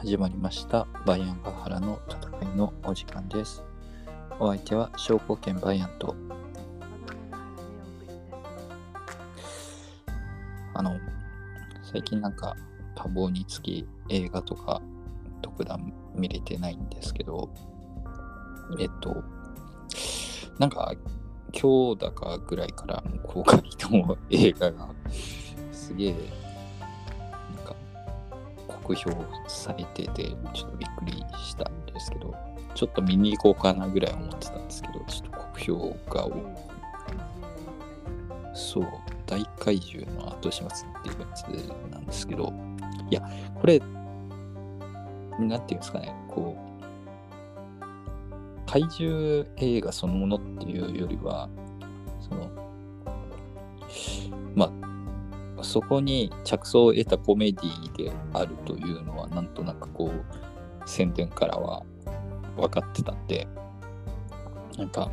[0.00, 0.86] 始まりました。
[1.04, 3.62] バイアンガハラの戦いのお時間です。
[4.38, 6.16] お相手は証拠権バイアンと
[10.72, 10.98] あの
[11.82, 12.56] 最近なんか
[12.94, 14.80] 多忙につき映画とか
[15.42, 17.50] 特段見れてないんですけど
[18.80, 19.22] えっと
[20.58, 20.94] なんか
[21.52, 24.88] 今日だかぐらいから公開の映画が
[25.72, 26.49] すげえ
[28.90, 29.10] 酷評
[29.46, 32.34] されててちょっとびっくりしたんですけど
[32.74, 36.36] ちょっと見に行こうかなぐらい思ってたんですけどちょっと酷評が多く
[38.54, 38.88] そう
[39.26, 41.42] 大怪獣の後始末っていうやつ
[41.92, 42.52] なんですけど
[43.10, 43.22] いや
[43.60, 43.80] これ
[45.38, 46.60] なんていうんですかねこう
[48.70, 51.48] 怪獣映画そのものっていうよりは
[52.20, 52.50] その
[54.54, 54.89] まあ
[55.62, 61.82] そこに着想を得たコメディであるというのはなんとなくこう宣伝からは
[62.56, 63.46] 分かってたんで
[64.76, 65.10] なんか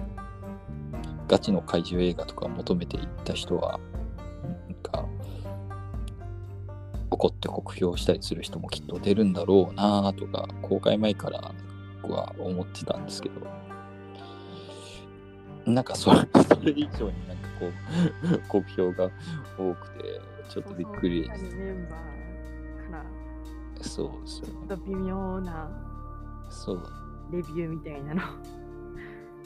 [1.28, 3.80] ガチの怪獣映画とか求めていった人は
[4.68, 5.06] なんか
[7.09, 11.53] 怒って酷評したりする人もきっと出るんだろうなとか公開前から
[12.02, 13.48] 僕は思ってたんですけど。
[15.66, 17.70] なんかそれそれ以上になんかこ
[18.23, 19.12] う酷評が
[19.58, 20.22] 多くて。
[20.58, 24.27] ちょっとびっくりそうそうメンバーからそう。
[24.27, 25.69] そうちょっと微妙な
[26.50, 26.83] そう。
[27.31, 28.22] レビューみたいなの。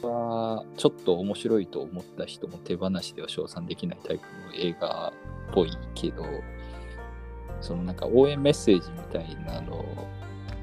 [0.07, 6.23] はちょっと面白いと思った人も手放しでは称賛できないタイプの映画っぽいけど
[7.59, 9.85] そのなんか応援メッセージみたいなの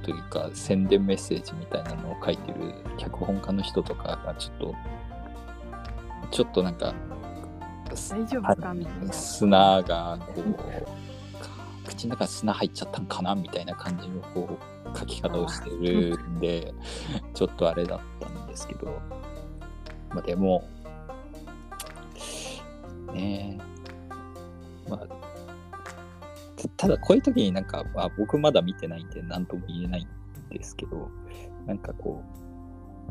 [0.02, 4.74] というか宣伝メッセージみたいなのを書いてる脚本家の人とかがちょっと
[6.32, 6.94] ちょっとなんか
[7.94, 9.12] 大丈夫かみたいな。
[9.12, 14.58] 砂がこう口の中に砂入っちゃったんかなみたいな感じのこ
[14.94, 16.74] う書き方をしてるんで
[17.34, 19.00] ちょっとあれだったんですけど、
[20.10, 20.64] まあ、でも
[23.12, 23.58] ね
[24.86, 24.90] え。
[24.90, 25.06] まあ
[26.76, 30.08] ただこういう時になんか、まあ、僕まだ見てないんで何とも言えないん
[30.48, 31.08] ですけど
[31.66, 32.22] なんかこ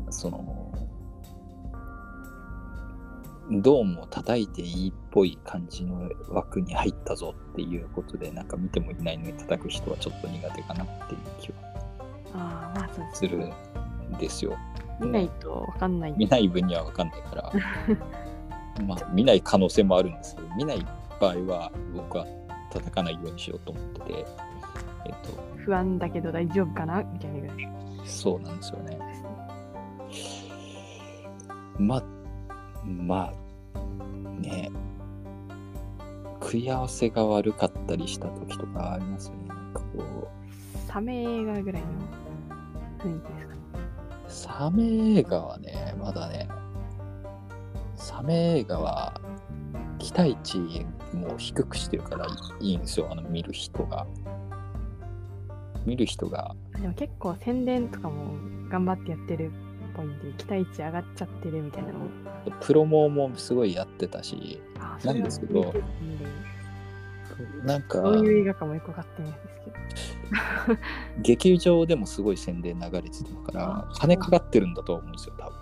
[0.06, 0.72] うその
[3.50, 11.50] どうも叩いていいっぽい感じの枠に入ったぞっていうことでなんか見てもいないのに叩く人はちょっと苦手かなっていう気
[12.34, 13.52] はすするん
[14.18, 14.56] ですよ。
[15.00, 16.14] 見ないとわかんない。
[16.16, 17.52] 見ない分には分かんないから。
[18.86, 20.86] まあ見ない可能性もあるんですけど見ない
[21.20, 22.26] 場合は僕は
[22.70, 24.26] 叩かないようにしようと思ってて
[25.06, 27.02] えっと不安だけど大丈夫かな？
[27.02, 27.68] みたいなぐらい。
[28.04, 28.98] そうなんですよね。
[31.78, 32.02] まあ、
[32.88, 33.32] ま
[33.74, 34.70] あ、ね、
[36.40, 39.48] 食い合わせが悪かったりした時とかありますよね。
[39.48, 40.28] なんかこ
[40.86, 41.88] サメ映画ぐらいの
[42.98, 43.60] 雰囲気ですかね。
[44.26, 44.84] う、サメ
[45.18, 46.48] 映画はね、まだね、
[47.96, 49.20] サメ映画は
[49.98, 52.26] 期待値も低くしてるから
[52.60, 54.06] いいんですよ、あの見る人が。
[55.84, 56.54] 見る人が。
[56.80, 58.34] でも結構宣伝とかも
[58.70, 59.50] 頑張ってやってる
[60.02, 61.98] っぽいんで期待値上がっちゃってるみたいなの。
[61.98, 62.08] も
[62.60, 65.74] プロモもすごいやってたし、あなんですけど
[67.64, 70.78] なんか、どういう映画かもよくわかってないんですけど。
[71.22, 75.58] 劇場でもすごい宣伝流れてたからあ金かかってるんだと思うんですよ多分。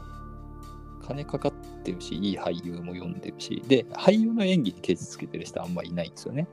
[1.06, 1.52] 金かかっ
[1.84, 3.62] てるしいい俳優も呼んでるし。
[3.66, 6.48] で俳優の演技にケチつけてる人あんまいないんですよね、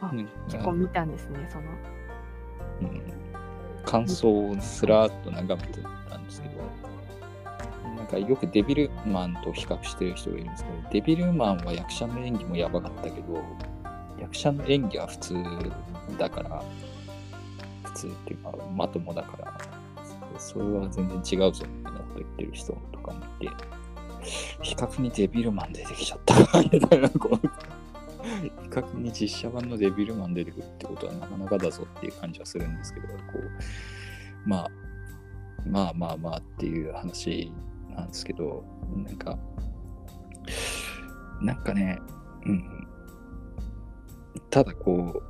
[0.00, 0.28] あうん。
[0.46, 1.64] 結構見たんですねその。
[2.80, 3.31] うん、
[3.84, 6.62] 感想をスラーっと眺めてたんですけど
[7.96, 13.42] なんかよくデビルマンと比較してる人がいるんですけどデビルマンは役者の演技もやばかったけど
[14.20, 15.34] 役者の演技は普通
[16.18, 16.62] だから
[17.84, 19.58] 普通っていうかまともだから
[20.38, 23.54] それは全然違うぞみたいなこと言ってる人とかもいて
[24.62, 27.10] 比較にデビルマン出てきちゃったみたいな
[28.22, 34.70] 比較に実写版のデビルマン出てくるってことはなかなかだぞっていう感じはするんですけどこうまあ
[35.66, 37.52] まあまあまあっていう話
[37.94, 38.64] なんですけど
[38.96, 39.38] なんか
[41.40, 41.98] なんかね
[42.46, 42.88] うん。
[44.50, 45.22] ただこ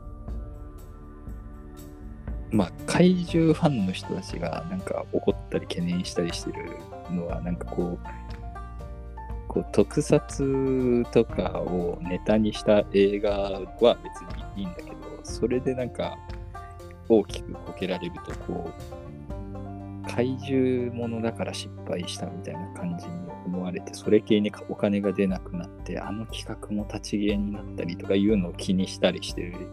[2.50, 6.70] うまあ怪獣ファンの人たちがなんか怒ったり懸念したりしてる
[7.10, 8.08] のはなんかこう
[9.52, 13.30] こう特撮とかをネタにした映画
[13.80, 14.22] は別
[14.56, 16.16] にいいんだけどそれでなんか
[17.08, 23.12] 大きくこけられるとこう怪獣ものだから失敗したみたいな感じに
[23.46, 29.68] 思われてそれ系にお金が出なくなってあの企画も立ち消えになったりとかいうのを気にしたりしてる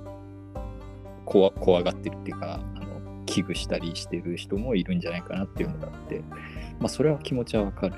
[1.25, 6.21] 怖怖がってるっていうかあの危惧したりしてる人もいるんじゃないかなっていうのがあって、
[6.79, 7.95] まあ、それは気持ちはわかる。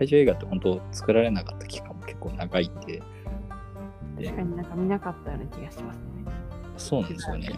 [0.00, 3.02] 怪獣映画って本当作られなかった期間も結構長いんで、
[4.16, 6.02] で確かになんか見なかったような気がしますね。
[6.78, 7.50] そうなんですよね。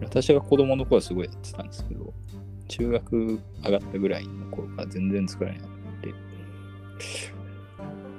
[0.00, 2.14] 私が子供の頃はすごいやってたんですけど、
[2.68, 5.68] 中学上がったぐらいの頃から全然作られなく
[6.00, 6.14] て、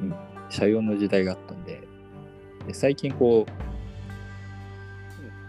[0.01, 0.15] うん、
[0.51, 1.81] 社用の時代があったんで、
[2.67, 3.47] で最近こ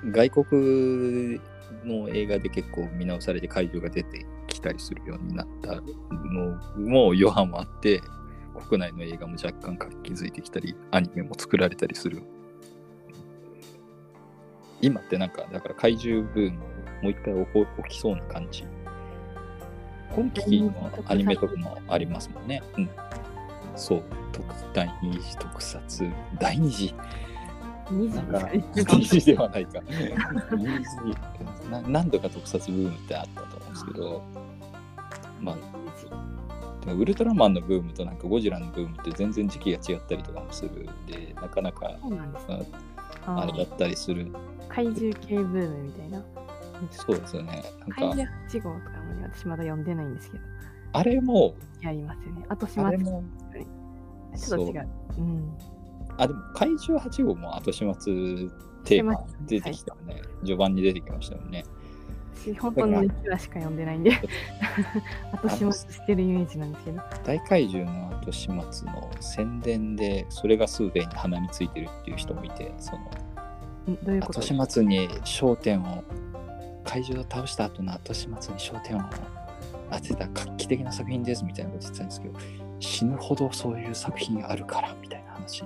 [0.03, 1.39] う、外国
[1.85, 8.03] の映画で結構見直されて怪獣が出てきたりするようになったのも余波もあって、
[8.69, 12.23] 国内の映画も若干活気づいてきたり、アニメも作られたりする
[14.81, 16.65] 今ってなんか、だから怪獣ブーム、も
[17.05, 18.65] う一回起こ起きそうな感じ。
[20.15, 22.63] 今期のアニメとかもありますもんね。
[22.77, 22.91] うん。
[23.75, 24.05] そう。
[24.33, 26.05] 特第二次特撮。
[26.39, 26.95] 第二次
[27.91, 28.85] 2時かですかね。
[28.85, 29.81] 第二次ではないか。
[30.57, 34.23] 二次な何度か特撮ブームってあったと思うんですけど、
[35.41, 35.57] まあ、
[36.85, 40.75] でもウルトラマンのブームとなんかゴジラのブームって全然時期が違ったりとかもするん
[41.07, 41.97] で、なかなか。
[43.27, 44.31] あれだったりする。
[44.69, 46.23] 怪獣系ブームみたいな。
[46.91, 47.63] そうですよね。
[47.91, 50.45] 怪なんか、獣8号とかもね、私まだ読んでないんですけど、
[50.93, 52.45] あれも、やりますよね。
[52.49, 53.25] 後始末あれも、
[54.37, 54.89] ちょっと違う。
[55.19, 55.59] うん。
[56.17, 58.49] あ、でも怪獣8号も後始末
[58.85, 60.23] テーマ出てきたよね。
[60.41, 61.65] 序盤に出てきましたよね。
[62.35, 64.13] 私、本当に1話しか読んでないんで、
[65.33, 67.03] 後始末してるイメージなんですけど。
[67.25, 72.99] 大怪獣の後始末の宣伝で、それがすでに鼻についてるっていう人もいて、その
[73.95, 76.05] んどういうこと後始末に焦点を、
[76.85, 79.01] 怪獣を倒した後の後始末に焦点を
[79.91, 82.39] 当てた画期的な作品ですみたいなこと言ってたんですけど、
[82.81, 85.65] 死ぬほどそういう作品あるからみたいな話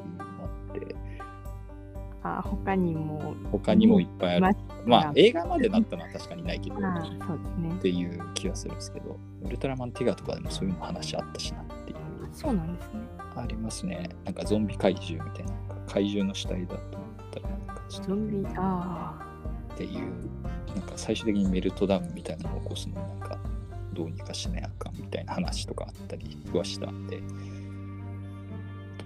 [2.23, 4.41] あ他にも、他にもいっぱいある。
[4.41, 4.53] ま
[4.87, 7.75] まあ映画までなったのは確かにないけど、あそうですねっ。
[7.81, 11.97] ていう気はするんですけど、ウルトラマンティガとかでもそういうの話あったしなっていう。
[12.33, 13.01] そうなんですね。
[13.37, 14.09] ありますね。
[14.25, 15.53] なんかゾンビ怪獣みたいな、
[15.87, 19.15] 怪獣の死体だと思ったら、なんかゾンビ、あ
[19.69, 20.01] とっていう、
[20.75, 23.39] なんか最終的にメルトダウンみたいなのを起こすのなんか
[23.93, 27.23] どうにかしないあかんみたいな話とかあったりはしたんで、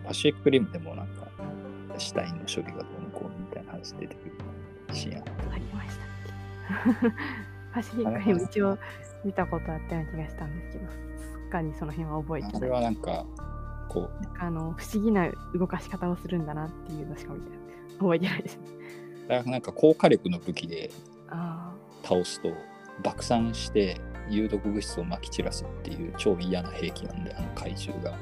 [0.05, 1.22] パシフィックリムでもなんか
[1.99, 4.33] 死体の処理がどうのこうのみたいな話出てくる
[4.93, 5.23] シーン
[5.53, 7.13] ありましたっけ。
[7.75, 8.79] パシフィックヘム一応
[9.25, 10.97] 見たことあったような気がしたんですけど、す
[11.47, 12.57] っかりその辺は覚えてない。
[12.57, 13.25] あれはなんか、
[13.89, 17.51] こう、あの不思議な動かし方をするんだなっていうのしか見て
[17.99, 18.63] 覚えてないですね。
[19.29, 20.91] だからなんか高火力の武器で
[21.29, 21.73] あ
[22.03, 22.53] 倒すと
[23.03, 28.17] 爆散して有毒物質をまき散らすっていう超嫌な兵器なんであの怪獣が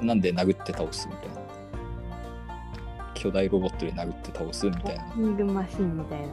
[0.00, 1.45] なんで殴って倒すみたいな
[3.26, 5.02] 巨大ロボットで殴って倒すみたいな。
[5.02, 6.26] あ、キングマシンみたいな。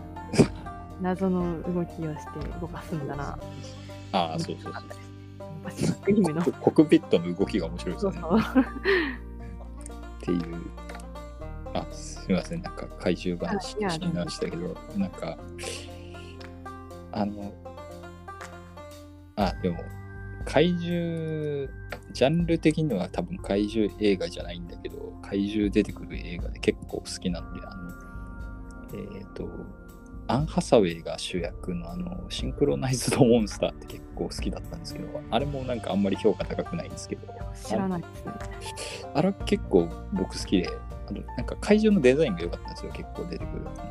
[1.01, 3.37] 謎の動きをして動かすんだな。
[4.11, 4.83] ああそうそうそう。
[5.63, 6.43] パシフィックリムの。
[6.43, 8.19] ココクピットの動きが面白いですよね。
[8.21, 8.63] そうそう。
[8.63, 8.65] っ
[10.21, 10.41] ていう。
[11.73, 12.61] あすみません。
[12.61, 15.35] なんか怪獣話あいやしましたけどなんか
[17.11, 17.51] あの
[19.35, 19.77] あでも
[20.45, 21.67] 怪獣
[22.11, 27.93] ジャンル的には多分怪獣映画じゃないんだけど怪獣出てくる映画で結構好きなんであの
[29.15, 29.47] えっ、と
[30.27, 38.31] アン・ハサウェイが主役のあのシンクロナイズドモンスターって結構好きだったんですけどあれもなんかあんまり評価高くないんですけど知らないですね。
[39.13, 43.63] あれ結構僕好きで、あとなんか怪獣のデザインが良かったんですよ、結構出てくる。
[43.63, 43.81] なんか、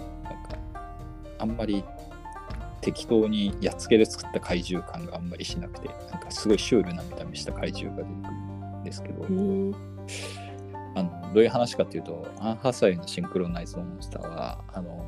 [1.38, 1.85] あんまり
[2.82, 8.32] 適当にやっつけで作った怪獣感があんまりしなくて、なんかすごいシュールな見た目した怪獣が出てくる
[8.80, 9.92] んですけど。
[10.94, 15.06] あのどういう話かっていうと、アンハサウェイのシンクロナイズドモンスターは、あの、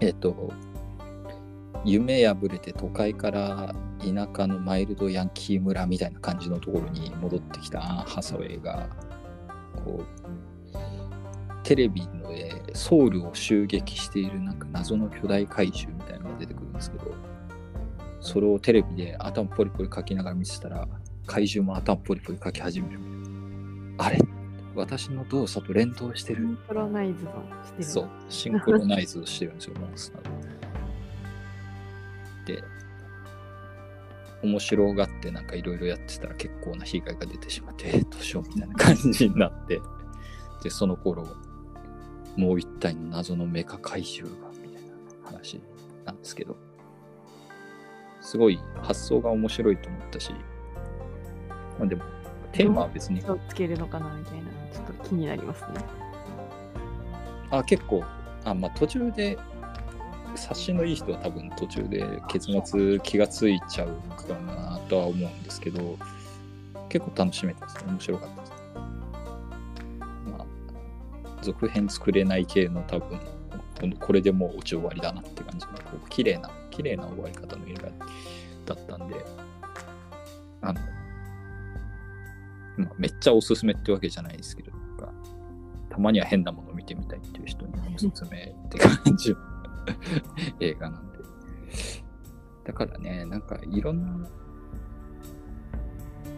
[0.00, 0.52] えっ、と、
[1.84, 8.88] 夢破れて都会から田舎のマイルドヤンキー村みたいな感じのところに戻ってきたアン・ハサウェイが、
[9.84, 10.06] こう、
[11.68, 17.14] テレビのでソウルを襲撃しているなんか謎の巨大怪獣みたいなのが出てくるんですけど、
[18.20, 20.88] それをテレビで頭ポリポリかきながら見てたら、
[21.26, 23.00] 怪獣も頭ポリポリかき始める。
[23.98, 24.18] あれ？
[24.74, 26.56] 私の動作と連動してるシン。
[26.56, 27.30] クロナイズド
[27.66, 27.84] してる。
[27.84, 30.30] そう、シンクロナイズをしてるんですよ、 モンスターが。
[32.46, 32.64] で、
[34.42, 39.82] 面白がってなんかいろいろやってたら結構な被害が出てしまって、えどうしようみたいな感じになって、
[40.62, 41.28] で、その頃、
[42.38, 44.88] もう一体の謎のメカ怪獣が、みたいな
[45.24, 45.60] 話
[46.04, 46.56] なんですけど、
[48.20, 50.30] すごい発想が面白いと思ったし、
[51.78, 52.04] まあでも、
[52.52, 53.20] テーマは別に。
[53.20, 55.84] どうつけるのかなみたいな、ちょっと気になりますね。
[57.50, 58.04] あ結構。
[58.44, 59.36] あ、まあ、途中で
[60.36, 65.98] 察しのいい人は多分途中で結末気がついちゃうかなとは思うんですけど
[66.88, 67.90] 結構楽しめたですね。
[67.90, 68.47] 面白かったです
[71.48, 73.18] 続編作れない系の多分
[73.98, 77.88] これでもう落ち終わりだなって感じのこう綺麗な綺麗な終わり方の映画
[78.66, 79.24] だったんで
[80.60, 80.80] あの、
[82.76, 85.12] まあ、めっちゃおすすめってわけじゃないですけどなんか
[85.88, 89.36] たまには変なものを見てみたいっていう人におすすめって感じの
[90.60, 91.18] 映画なんで。
[92.64, 94.28] だからねなんかいろんな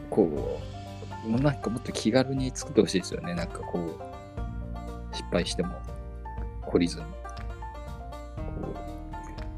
[0.09, 0.61] こ
[1.26, 3.35] うもうなんかもっと気軽に作ってほしいですよね。
[3.35, 4.10] なんかこう
[5.12, 5.71] 失敗しても
[6.62, 7.07] 懲りずに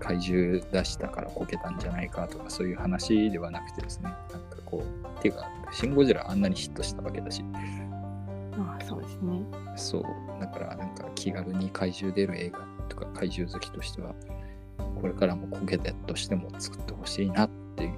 [0.02, 4.10] 怪獣出したからこけたんじゃないかとかそういう話ではなくてですね。
[4.10, 4.12] なん
[4.50, 7.44] かこうっていうか「シン・ゴジラ」あんなにヒットしたわけだし。
[8.58, 9.42] ああそうですね。
[9.76, 10.04] そう。
[10.40, 14.12] だからなんか気軽に怪獣出る映画とか怪獣好きとしては
[15.00, 17.92] これからもこけたとしても作ってほしいなっていう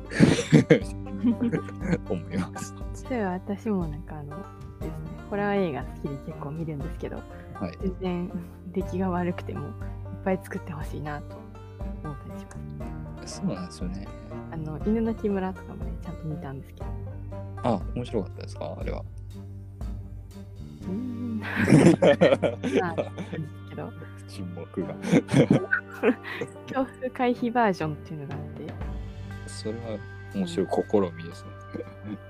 [2.11, 2.75] 思います。
[2.93, 4.37] そう私もなんかあの
[4.81, 4.93] ですね。
[5.31, 7.23] ホラー映画好きで結構見るんですけど、
[7.61, 8.31] はい、全然
[8.73, 9.73] 出来が悪くてもいっ
[10.25, 11.37] ぱい作ってほしいなと
[12.03, 13.37] 思ったりします。
[13.37, 14.07] そうなんですよね。
[14.53, 16.87] あの犬の木村とかもね、ちゃんと見たんですけど。
[17.63, 18.77] あ、面白かったですか？
[18.79, 19.03] あれは。
[20.87, 21.39] うん。
[21.41, 22.95] まあ、
[23.71, 23.91] けど。
[24.29, 24.95] 沈黙が。
[26.67, 28.75] 恐怖回避バージョンっていうのがあって。
[29.47, 29.99] それは
[30.35, 31.51] 面白い試みですね。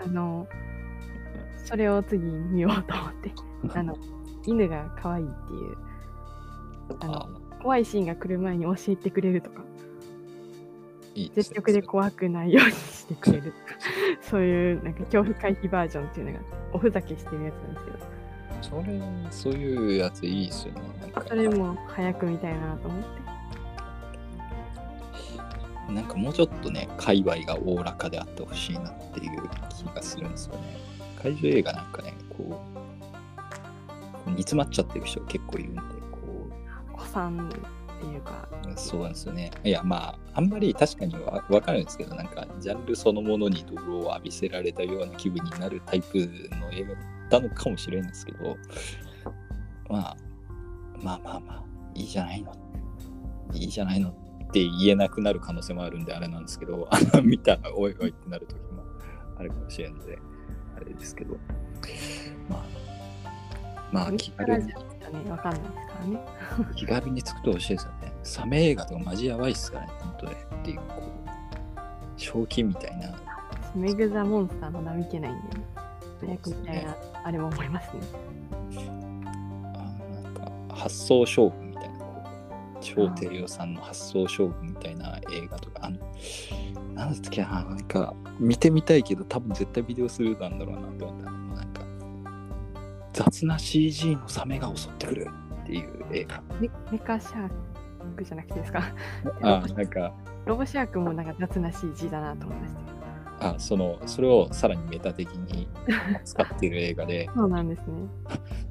[0.04, 0.46] あの、
[1.64, 3.32] それを次見ようと思って。
[3.74, 3.96] あの、
[4.46, 5.76] 犬が可愛いっていう。
[7.00, 7.28] あの
[7.62, 9.62] 怖いシーンが来る前に教えてくれるとか。
[11.14, 13.54] いい絶力で怖くないようにしてくれる。
[14.20, 17.98] そういうなんか恐怖回避バージョンっていうのがおふざけしてるやつなんですけど。
[18.62, 21.24] それそういうやついいっすよねなんか。
[21.26, 23.24] それも早く見たいなと思って。
[25.92, 30.76] なんかもうちょっとね界隈がおおらかであってほしいなっていう気がするんですよね。
[31.22, 32.83] 怪獣映画なんかねこう
[34.26, 36.18] 煮詰まっちゃってる人結構いるんでこ
[36.90, 36.94] う。
[36.94, 37.52] お子さんっ
[38.00, 39.50] ていうかそうなんですよね。
[39.62, 48.56] いやまああんまり確かにわ分かるんですけどなんかジャンルそのものに泥を浴びせられたような気分になるタイプの映画だったのかもしれんですけど、
[49.88, 50.16] まあ、
[51.00, 51.64] まあまあまあ
[51.94, 52.54] いいじゃないの。
[53.52, 54.12] いいじゃないのっ
[54.52, 56.88] て言えなくなる可能性もあるんであれなんですけど
[57.22, 58.82] 見たらおいおいってなる時も
[59.38, 60.18] あるかもしれんので
[60.76, 61.36] あれですけど。
[62.48, 62.83] まあ
[63.94, 64.74] まあ気軽にね、
[65.30, 66.20] わかんないですからね。
[66.74, 68.12] 気軽に作ってほしいですよね。
[68.24, 70.32] サメ映画とかマジやばいっすからね、本当で。
[70.32, 73.14] っていう、こう、正気みたいな。
[73.72, 75.64] メグ・ザ・モンスターまだ見てないんで、ね、
[76.20, 78.02] 早くみたいな、あれも思いますね。
[79.76, 81.94] あなんか、発想勝負みたいな、
[82.80, 85.98] 超低予算の発想勝負みたいな映画とか、あの、
[86.94, 91.83] なんだっけな、なんか、見てみたいけど、多分絶対ビデオスルーなんだろうなって思った
[93.14, 95.28] 雑な CG のサメが襲ってくる
[95.62, 96.42] っていう映画。
[96.60, 97.50] メメカシャー
[98.16, 98.82] クじゃなくてですか？
[99.42, 100.12] あなんか。
[100.44, 103.48] ロボシャークもなんか雑な CG だなと思いました。
[103.48, 105.66] あそのそれをさらにメタ的に
[106.24, 107.30] 使っている映画で。
[107.34, 108.08] そうなんですね。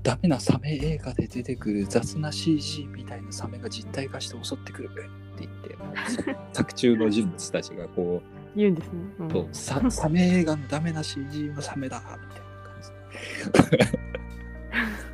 [0.03, 6.35] ダメなサメ映画で出てくる雑な CG みたいなサメが実体化して襲ってくるって言って。
[6.53, 8.43] 作中の人物たちがこう。
[8.55, 14.22] 言うんですね、うん、サ サメ映画のダメな CG のサメだみたいな感じ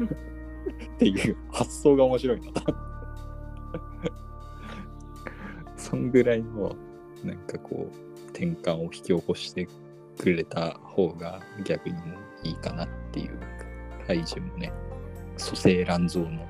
[0.05, 2.51] っていう発想が面白いな。
[5.75, 6.75] そんぐらいの
[7.23, 9.67] なんかこう転換を引き起こして
[10.17, 12.01] くれた方が逆にも
[12.43, 13.39] いいかなっていう
[14.05, 14.71] 怪獣もね
[15.37, 16.47] 蘇生乱造の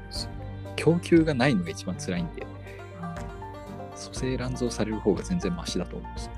[0.76, 2.46] 供給がないのが一番辛いんで。
[4.00, 6.32] 蘇生乱造される方が全然マシだと思うんですよ。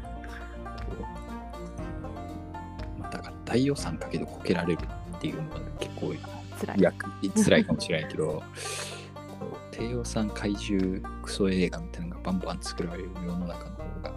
[3.04, 4.80] だから大予算かけてこけられる
[5.18, 6.20] っていうのは結構多い
[6.66, 7.32] 辛い。
[7.32, 8.44] 辛いかもしれないけど、
[9.72, 14.14] 低予算怪獣クソ映画みたいなのがバンバン作られる世の中の方が、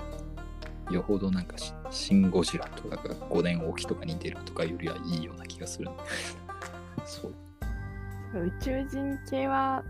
[0.90, 1.56] よほどなんか
[1.90, 5.88] シン・ゴジラとかが5年おきとかに出るとかよりはいいような気がする。
[7.04, 7.34] そう。
[8.34, 9.82] 宇宙人系は、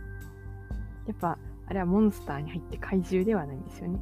[1.06, 3.98] やっぱ、あれはモンスターに入って怪獣ではないんですよね。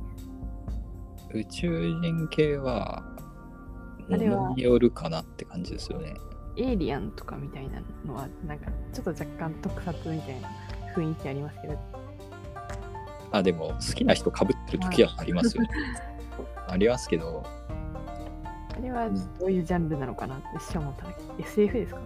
[1.33, 3.03] 宇宙人系は、
[4.09, 6.15] ものによるかなって感じですよね。
[6.57, 10.49] エイリアンとかみたいなのは、なんかちょっと若干特撮みたいな
[10.95, 11.79] 雰囲気ありますけど。
[13.31, 15.71] あ、でも好きな人かぶってる時はありますよね。
[16.69, 17.43] ありますけど。
[18.75, 21.43] あれはどういうジャンルなのかなって一瞬思っただけ。
[21.43, 22.01] SF ですか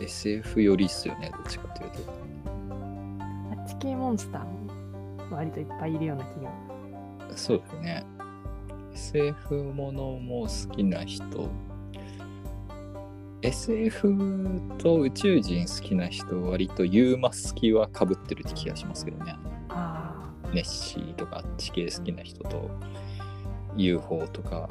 [0.00, 1.98] ?SF よりっすよね、どっちかというと。
[3.50, 4.68] あっち系モンスターも
[5.30, 6.50] 割といっぱいいるような気が。
[7.36, 8.06] そうですね。
[8.94, 11.50] SF ものも好きな人。
[13.40, 14.12] SF
[14.78, 19.36] と宇宙人好きな人、割とユーマ好きはかぶってる気がしますけどね。
[19.68, 22.70] あネッシーとか地形好きな人と
[23.76, 24.68] UFO とか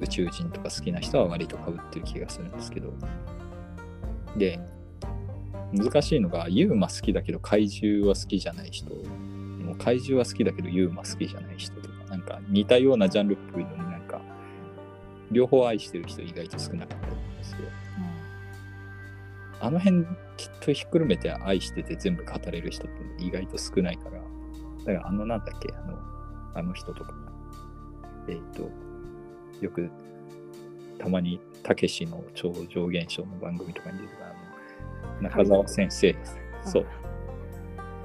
[0.00, 2.92] 宇宙人とか好きな人は割とかぶってる気がするんですけど。
[4.36, 4.60] で、
[5.72, 14.20] 難しいのがユーマ好きだけど怪獣は好きじゃない人、もう怪獣は好きだけどユーマ好きじゃない人とか、なんか似たようなジャンルっぽいのになんか
[15.30, 17.58] 両方愛してる人意外と少なかったんですよ。
[19.66, 20.04] あ、あの辺
[20.36, 24.20] きっとひっくるめて愛してて全部語れる人って意外と少ないから、
[24.84, 25.98] だからあのなんだっけ、あの、
[26.54, 27.14] あの人とか、
[28.28, 28.70] えっ、と、
[29.60, 29.90] よく
[30.98, 36.38] たまにたけしの超常現象の番組とかに出てたあの中澤先生です。
[36.64, 36.86] うんそう。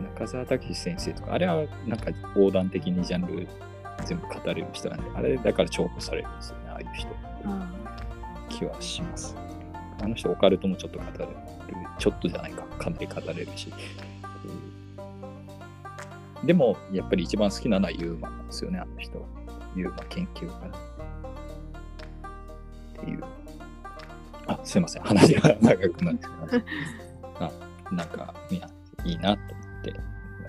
[0.04, 3.48] 中澤武先生とか、あれはなんか横断的にジャンル
[4.06, 7.08] 全部語れる人なんで、あれだから重宝されるんですよね、ああいう人。
[7.46, 7.72] あ
[8.50, 9.36] 気はします。
[10.02, 11.28] あの人、オカルトもちょっと語れる。
[12.00, 13.72] ちょっとじゃないか、かなり語れるし。
[14.46, 14.72] うん
[16.46, 19.28] でも、やっぱり一番好きなのはユーマなんですよね、あの人は。
[19.76, 20.54] ユーマ研究家。
[23.00, 23.24] っていう。
[24.48, 26.64] あ、すいません、話が長くなってしまいまし
[27.40, 27.46] た。
[27.46, 27.52] あ、
[27.94, 28.68] なんか、いや、
[29.06, 30.00] いいなと思って、な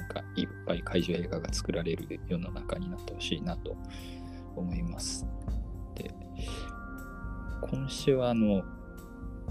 [0.06, 3.76] んか、いっぱい怪獣映画が作られる世の中になってほしいなと
[4.56, 5.26] 思います。
[5.94, 6.10] で、
[7.70, 8.62] 今週はあの、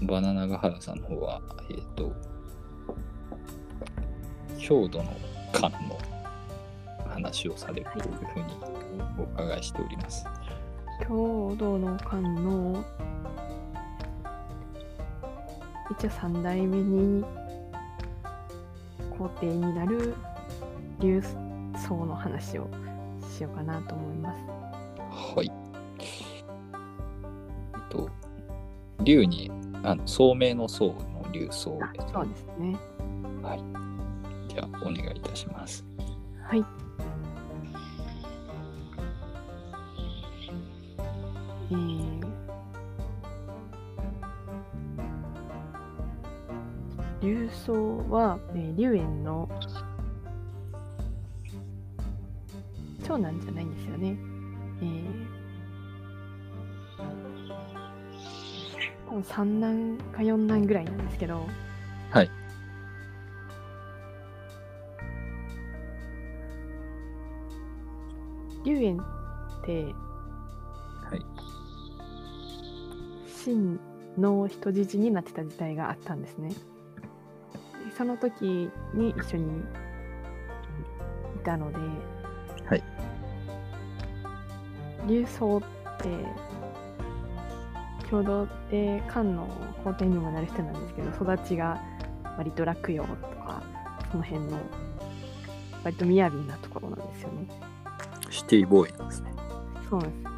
[0.06, 1.40] バナナガハラさんの方は、
[1.70, 2.12] えっ、と、
[4.58, 5.16] 郷土の
[5.52, 5.98] 漢の
[7.08, 8.44] 話をされるというふうに
[9.18, 10.26] お伺いしております。
[11.08, 12.84] 郷土の間の
[15.90, 17.24] 一応三代目に
[19.18, 20.14] 皇帝になる
[21.00, 21.22] 竜
[21.76, 22.68] 僧の話を
[23.28, 25.36] しようかなと思います。
[25.36, 25.52] はい。
[25.98, 26.42] え
[27.76, 28.08] っと、
[29.04, 29.50] 竜に、
[29.84, 32.76] あの、聡明の層の竜層です、そうですね。
[33.42, 33.64] はい。
[34.48, 35.84] じゃあ、お願いいたします。
[36.44, 36.64] はい。
[41.70, 42.22] えー、
[47.22, 49.48] 竜僧は、えー、龍炎の
[53.02, 54.31] 長男じゃないんですよね。
[59.22, 61.48] 分三男か四男ぐらいなんですけど、
[62.10, 62.30] はい。
[68.64, 71.24] 龍炎ってはい。
[73.26, 73.80] 真
[74.18, 76.50] の人質になってた時代があったんですね。
[76.50, 76.54] で
[77.96, 79.62] その時に一緒にい
[81.44, 81.78] たので、
[82.66, 82.82] はい。
[85.08, 85.62] 竜僧っ
[85.98, 86.08] て
[88.12, 89.46] 共同で漢の
[89.82, 91.82] 皇帝にもなる人なんですけど育ちが
[92.36, 93.06] 割と落葉と
[93.38, 93.62] か
[94.10, 94.58] その辺の
[95.82, 97.48] 割と雅なところなんですよね。
[98.28, 99.32] シティボーイなんですね。
[99.88, 100.32] そうなんです。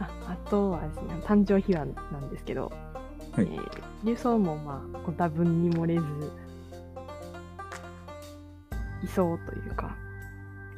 [0.00, 2.72] ああとはですね、誕生秘話なんですけど、
[3.32, 6.02] はいえー竜僧もまあご多分に漏れず、
[9.02, 9.96] いそうというか、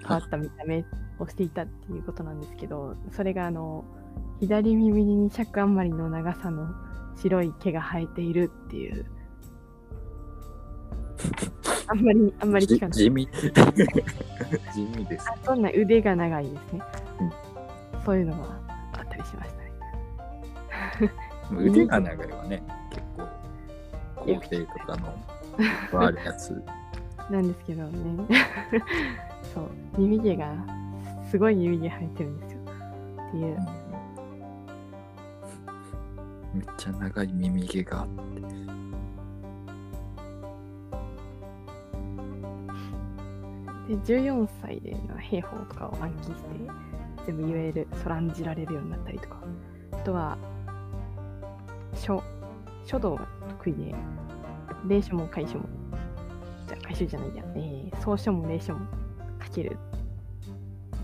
[0.00, 0.84] 変わった見た目
[1.18, 3.84] をしていたっていうことなんですけど、それがあの、
[4.40, 6.68] 左耳に2尺余りの長さの
[7.16, 9.06] 白い毛が生えているっていう、
[11.88, 12.98] あんまり、あんまり聞かない。
[12.98, 13.28] 地味。
[14.74, 15.28] 地味です。
[15.30, 16.82] あそんな腕が長いですね。
[17.20, 17.46] うん
[18.06, 18.44] そういうのが
[18.92, 21.12] あったりしましたね。
[21.58, 24.96] 腕が長いはね、結構、皇帝とか
[25.92, 26.62] のあるやつ。
[27.28, 28.28] なんですけどね。
[29.52, 30.54] そう、耳毛が、
[31.28, 32.60] すごい耳毛生えてるんですよ。
[33.28, 33.58] っていう。
[36.56, 38.40] めっちゃ長い耳毛があって。
[43.94, 46.36] で、14歳でな兵法とかを暗記して、
[47.26, 49.36] 全部言える、そらんじられるようになったりとか。
[49.92, 50.38] あとは、
[51.94, 52.22] 書、
[52.84, 53.94] 書道が得意で、
[54.88, 55.64] 霊書も楷書も、
[56.66, 58.86] じゃあ楷書じゃないや、えー、草書も霊書も
[59.44, 59.76] 書ける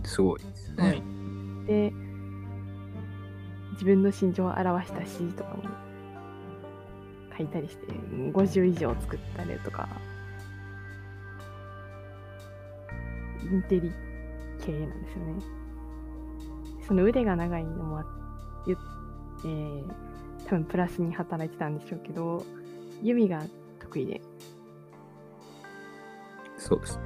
[0.04, 1.02] すごいですね。
[1.66, 1.92] で
[3.83, 5.64] 自分の身長を表した詩とかも
[7.37, 7.87] 書いたりして
[8.33, 9.88] 50以上作ったりとか
[13.42, 13.90] インテリ
[14.64, 15.42] 系なんですよね。
[16.87, 18.05] その腕が長いのもあっ
[18.66, 19.85] て、えー、
[20.47, 22.47] 多分プラスに働いてたんでしょうけど
[23.03, 23.42] 弓が
[23.81, 24.21] 得意で。
[26.57, 27.03] そうですね。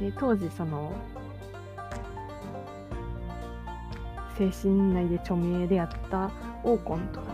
[0.00, 0.90] で当時その
[4.36, 6.30] 精神内で著名であった
[6.64, 6.80] 王根
[7.12, 7.26] とか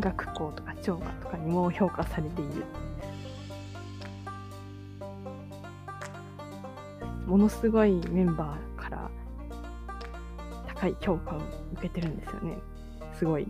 [0.00, 2.64] 学校とか長歌とかにも評価されている。
[7.26, 9.10] ものすごいメンバーから
[10.66, 11.38] 高い評価を
[11.72, 12.58] 受けてるんですよね。
[13.18, 13.46] すごい。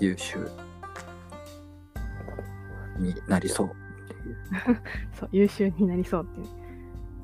[0.00, 0.50] 優秀
[2.98, 3.70] になりそう。
[5.18, 6.48] そう優秀になりそうって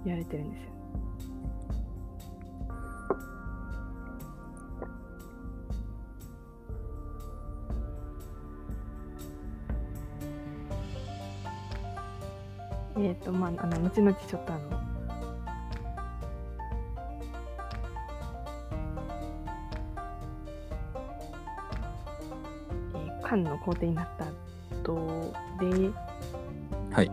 [0.04, 0.73] 言われてるんですよ
[13.04, 14.80] えっ、とまああの後々ちょっとあの
[22.94, 24.24] えー漢の皇帝になった
[24.82, 25.90] 後で
[26.94, 27.10] はい。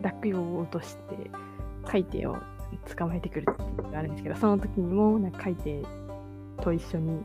[0.00, 1.30] 落葉を落として
[1.84, 2.36] 海底を
[2.96, 5.86] 捕まえてくるっていうのがあるんですけどその時にもなんか海底
[6.62, 7.20] と一緒に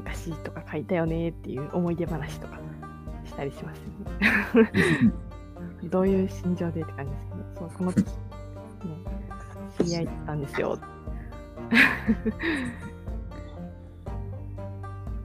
[0.00, 2.58] なんか詩とか書いたよねっていう思い出話とか
[3.26, 3.78] したりします
[4.56, 5.12] よね。
[5.90, 8.12] どういう心情でって感じですけど、そうこの時、ね、
[9.78, 10.78] 知り合いだったんですよ。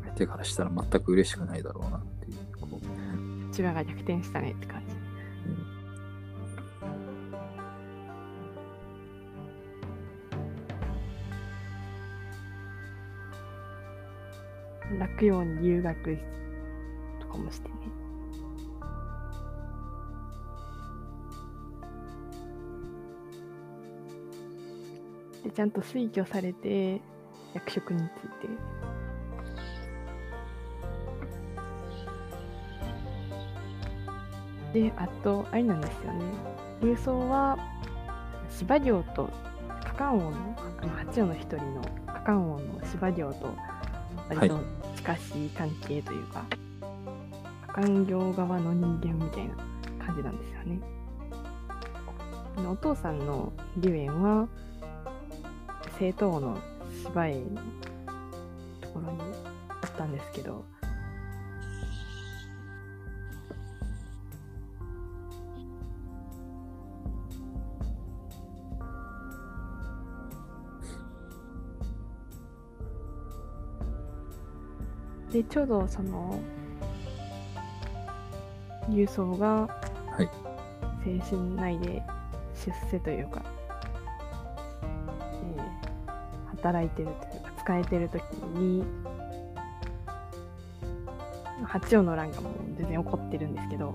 [0.04, 2.38] 相手からしたら全く嬉しくないだろうなっていう。
[2.60, 4.75] こう千葉が逆転したねって感じ。
[15.16, 16.18] 落葉に留学
[17.22, 17.76] とかもしてね。
[25.46, 27.00] で、ちゃんと推挙されて、
[27.54, 28.08] 役職につい
[34.74, 34.82] て。
[34.82, 36.26] で、あと、あれなんですよね。
[36.82, 37.58] 流僧は、
[38.50, 39.30] 司馬遼と、
[39.86, 40.32] カカン王の、
[40.82, 43.56] あの八王の一人のカカン王の司馬遼と、
[44.28, 44.60] 割と
[45.06, 46.44] 近しい関係というか、
[47.68, 49.56] 官業側の人間みたいな
[50.04, 50.80] 感じなんですよね。
[52.58, 54.48] あのお父さんの龍炎は、
[56.00, 56.58] 正統の
[57.04, 57.62] 芝居の
[58.82, 59.20] ところに
[59.70, 60.66] あったんですけど、
[75.50, 76.40] ちょうどその
[78.90, 79.68] 郵送が
[80.12, 80.30] はい。
[81.04, 82.02] 精神内で
[82.66, 83.44] 出世というか、
[85.58, 85.96] えー
[86.58, 88.24] 働いてるというか使えてる時
[88.58, 88.84] に
[91.64, 93.94] 八王の乱がもう全然起こってるんですけど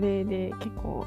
[0.00, 1.06] それで結構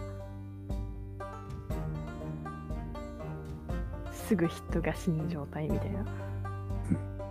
[4.12, 6.06] すぐ人が死ぬ状態みたいな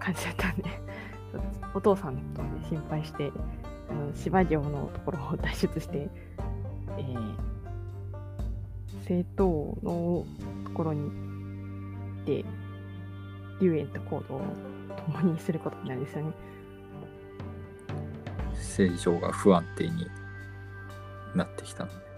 [0.01, 0.65] 感じだったんで
[1.73, 3.31] お父さんとをね心配して
[3.89, 6.11] あの芝城のところを脱出して、
[6.99, 7.37] えー、
[8.97, 10.27] 政党の
[10.65, 11.07] ところに行
[12.23, 12.45] って
[13.61, 14.41] 龍炎と行動を
[15.15, 16.33] 共にすることになるんですよね。
[18.55, 20.09] 正常が不安定に
[21.35, 22.13] なってきたので。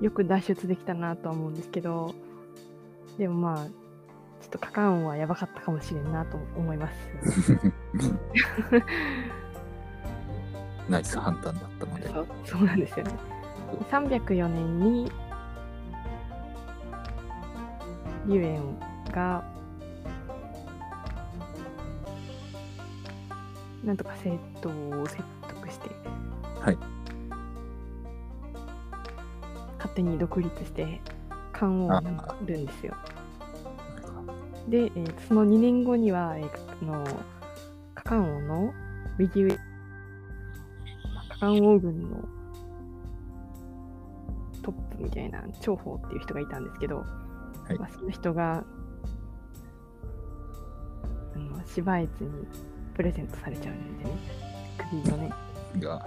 [0.00, 2.14] よく脱出できたなとは思うんですけど、
[3.18, 6.94] でもまあ、ちょっとカカンはやばかったかもしれんなと思います。
[10.88, 12.08] ナイス判断だったので。
[12.08, 13.12] そうそうなんですよね。
[13.90, 15.10] 304年に、
[18.28, 18.78] 龍炎
[19.12, 19.44] が、
[23.84, 24.68] なんとか生徒
[25.00, 25.90] を説得して、
[26.60, 26.78] はい。
[29.78, 31.00] 勝手に独立して、
[31.52, 32.94] 漢王になるんですよ。
[34.68, 36.50] で、えーその2年後には、えー
[36.82, 37.04] あの
[37.94, 38.72] カカン王の
[39.18, 39.56] 右上、
[41.30, 42.24] カカン王軍の
[44.62, 47.04] トップみたいな長宝っていう人がいたんですけど、は
[47.70, 47.78] い。
[47.78, 48.64] まあ、その人が
[51.34, 52.30] あの芝越に
[52.98, 54.10] プレゼントされちゃうんでね。
[54.90, 55.32] 首をね。
[55.78, 56.04] が、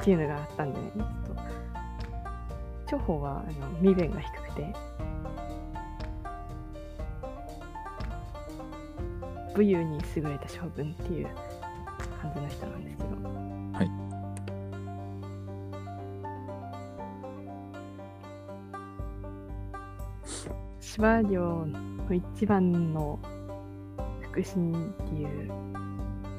[0.00, 0.90] っていうのがあったんでね。
[0.96, 1.42] ちょっと
[2.86, 4.74] 長宝はあの身分が低くて。
[9.54, 11.28] 武勇に優れた将軍っていう
[12.22, 13.10] 感じの人なんですけど。
[13.74, 13.90] はい。
[20.80, 23.18] 司馬遼の一番の
[24.32, 24.76] 腹心っ
[25.08, 25.48] ていう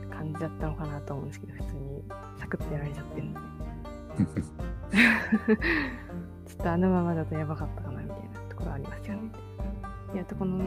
[0.09, 2.03] 感じだったのかなと思うんですけど、普通に
[2.39, 3.39] サクッとやられちゃってるんで。
[6.45, 9.31] ちょっとあのままだとやばかったかなみたいなところありますよね。
[10.13, 10.65] であとこの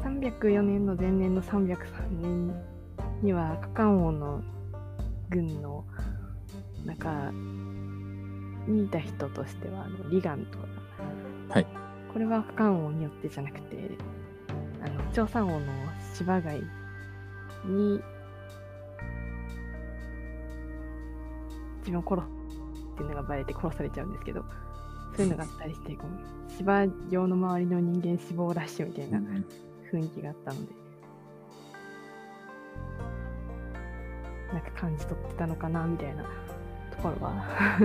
[0.00, 1.76] 304年の前年の303
[2.20, 2.54] 年
[3.22, 4.42] にはカカン王の
[5.30, 5.84] 軍の
[6.84, 7.30] 中
[8.66, 10.66] にいた人としてはあのリガンとか
[11.50, 11.66] はい。
[12.12, 13.96] これはカカン王によってじゃなくて
[14.84, 15.66] あの張三王の
[16.14, 16.62] 芝貝
[17.64, 18.00] に
[21.80, 22.58] 自分を殺す
[22.94, 24.44] っていうのがバレて殺されちゃうんですけど
[25.16, 26.08] そういうのがあったりしてこう
[26.56, 29.18] 芝用の周りの人間死亡ラッシュみたいな
[29.90, 30.72] 雰囲気があったので
[34.52, 36.28] なんか感じ取ってたのかなみたいなと
[37.02, 37.78] ころは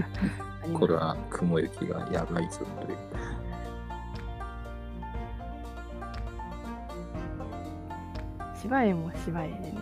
[0.78, 2.98] これは雲行きがやばいぞという。
[8.62, 9.74] 芝絵も芝絵でね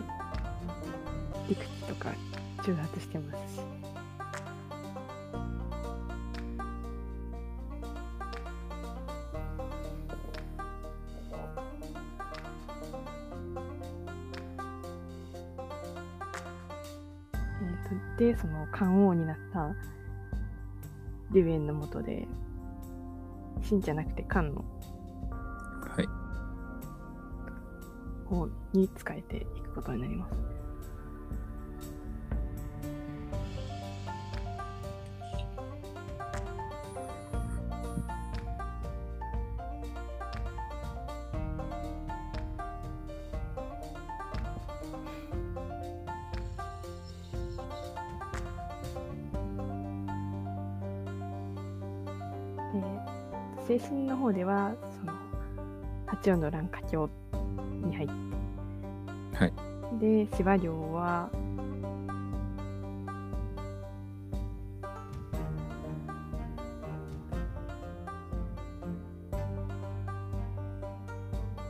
[1.48, 2.12] 陸地とか
[2.64, 3.60] 中発してますし。
[3.60, 3.86] えー
[18.18, 19.74] でその漢王になった
[21.32, 22.26] リュエンのもとで
[23.62, 24.64] 秦じゃなくて漢の
[28.26, 30.56] 方に使えていくことになります。
[53.66, 55.12] で精神の方ではその
[56.06, 57.08] 八音の乱華経
[57.86, 58.14] に入って。
[59.36, 59.52] はい。
[59.98, 61.30] で司馬遼は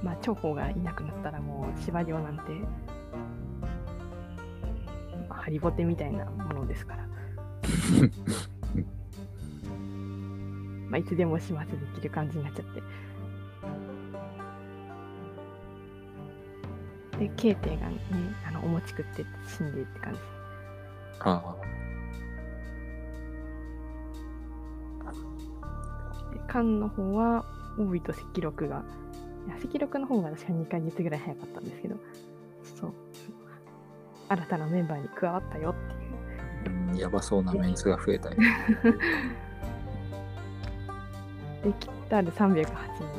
[0.02, 2.42] まあ長宝がいなくなったらもう司馬遼なんて、
[5.28, 7.06] まあ、ハリボテみたいなものですから。
[10.88, 11.64] まあいつでも始末で
[11.96, 12.80] きる感じになっちゃって
[17.36, 17.98] で、ケイテイがね、
[18.46, 20.20] あの、お餅食って死んでって感じ。
[21.20, 21.56] あ
[26.32, 27.44] で、カンの方は、
[27.78, 28.82] 帯と赤録が、
[29.64, 31.96] 赤録の方が確か2ヶ月ぐらい早かったんですけど、
[32.80, 32.92] そう、
[34.28, 36.78] 新たなメンバーに加わったよっていう。
[36.88, 38.36] あ、うんやばそうなメンツが増えたよ。
[41.62, 43.15] で、キッタール308人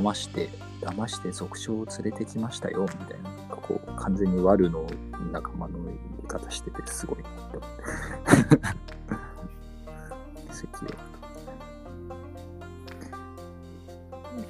[0.00, 0.48] 騙して、
[0.80, 4.86] 騙して族長を連れてきましたよ、みたいな、なんかこう、完全に悪の
[5.30, 7.84] 仲間の言い方してて、すごいなって思って。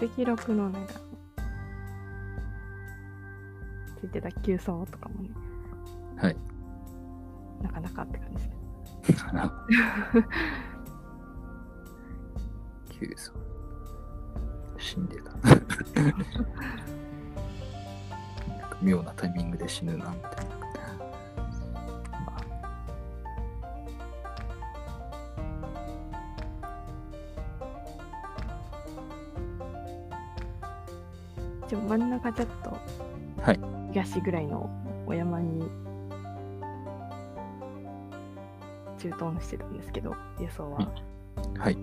[0.00, 0.94] 赤色赤録のなんか、
[4.00, 5.30] ついてた急走とかもね、
[6.16, 6.36] はい。
[7.62, 8.36] なかなかって感じ
[9.12, 9.24] です。
[9.24, 9.66] かな。
[12.88, 13.39] 急走。
[14.90, 15.30] 死んでた。
[15.30, 15.60] なん
[18.60, 20.56] か妙なタイミングで死ぬな、みたいな。
[22.10, 22.44] まあ、
[31.68, 32.76] 一応真ん中ちょっと
[33.42, 33.60] はい。
[33.92, 34.68] 東ぐらいの
[35.06, 35.70] お山に
[38.98, 40.80] 駐屯してたんですけど、輸送は。
[41.58, 41.78] はい。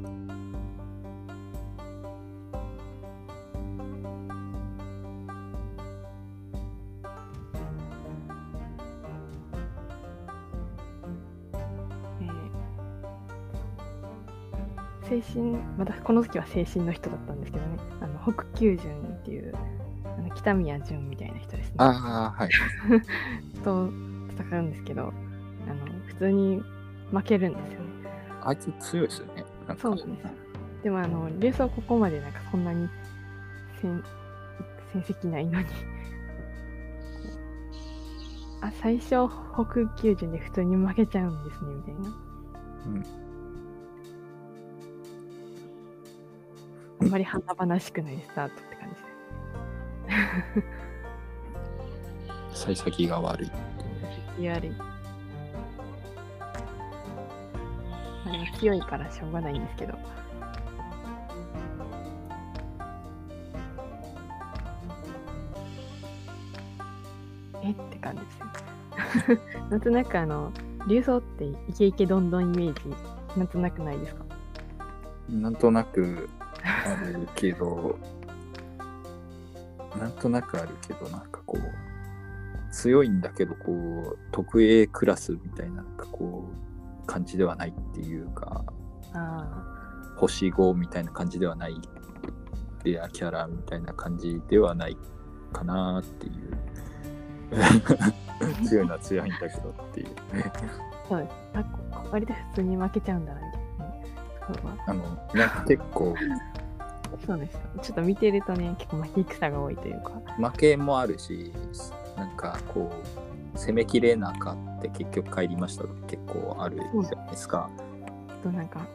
[15.21, 19.55] 精神、またこの時は精神の人だったんですけどね、あの北九順っていう
[20.05, 21.75] あの北宮順みたいな人ですね。
[21.77, 22.49] ああ、はい。
[23.63, 23.89] と
[24.39, 26.61] 戦うんですけど、あの普通に
[27.11, 27.87] 負けるんですよね。
[28.43, 29.45] あいつ強いですよね。
[29.77, 30.29] そうなんですよ。
[30.83, 32.87] でも、あの、流走ここまでなんかそんなに
[33.81, 34.03] 戦
[34.93, 35.65] 戦績ないのに、
[38.61, 42.09] あ、最初、北九順で普通に負けちゃうんですね、みたいな。
[42.87, 42.89] う
[43.23, 43.26] ん
[47.07, 48.95] んまり華々しくないスタートって感じ
[52.53, 52.65] です。
[52.65, 53.51] 幸先が悪い。
[54.39, 54.69] 気悪い。
[54.71, 54.85] ま
[58.27, 59.93] あ、でも強いからしょうがないんですけど。
[67.63, 69.37] えって感じですよ。
[69.69, 70.51] なんとなくあの、
[70.87, 72.95] 竜装ってイケイケどんどんイメージ、
[73.37, 74.25] なんとなくないですか？
[75.29, 76.29] なんとなく
[76.87, 77.97] あるけど、
[79.99, 86.49] なんとなくあるけど、なんかこう、強いんだけど、こう、特 A クラスみたいな、なんかこ
[87.03, 88.63] う、感じではないっていうか、
[89.13, 89.63] あ
[90.17, 91.75] 星5みたいな感じではない、
[92.83, 94.97] レアキャラみたいな感じではない
[95.53, 96.57] かなっていう。
[98.67, 100.07] 強いのは強いんだけどっていう。
[100.07, 100.51] あ、
[101.07, 101.31] そうです。
[102.11, 103.41] 割と普通に負けちゃうんだな、
[104.85, 105.03] あの、
[105.65, 106.15] 結構、
[107.25, 107.59] そうです。
[107.81, 110.11] ちょっと見てるとね、結構負け戦が多いというか。
[110.37, 111.51] 負けもあるし、
[112.15, 112.91] なんかこ
[113.55, 117.69] う、攻めきれなかって結局帰りましたとか結構あるじゃないですか。
[118.29, 118.85] あとなんか、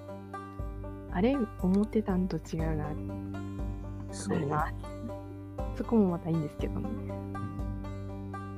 [1.12, 2.87] あれ思ってたんと違うな、
[4.12, 4.38] そう。
[4.46, 4.72] な。
[5.77, 6.88] そこもまたいいんですけどね。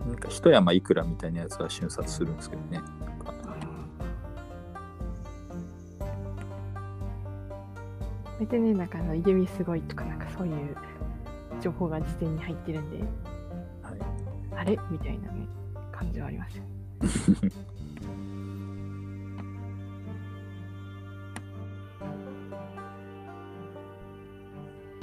[0.07, 2.81] なんか一山いくらみたいなやつは瞬殺するんですけどね。
[8.41, 10.77] 大体ね、なんかあの、指すごいとか、なんかそういう
[11.61, 12.99] 情報が事前に入ってるんで、
[13.83, 13.99] はい、
[14.57, 14.79] あれ？
[14.91, 15.47] みたいなね、
[15.93, 16.65] 感じはありますよ。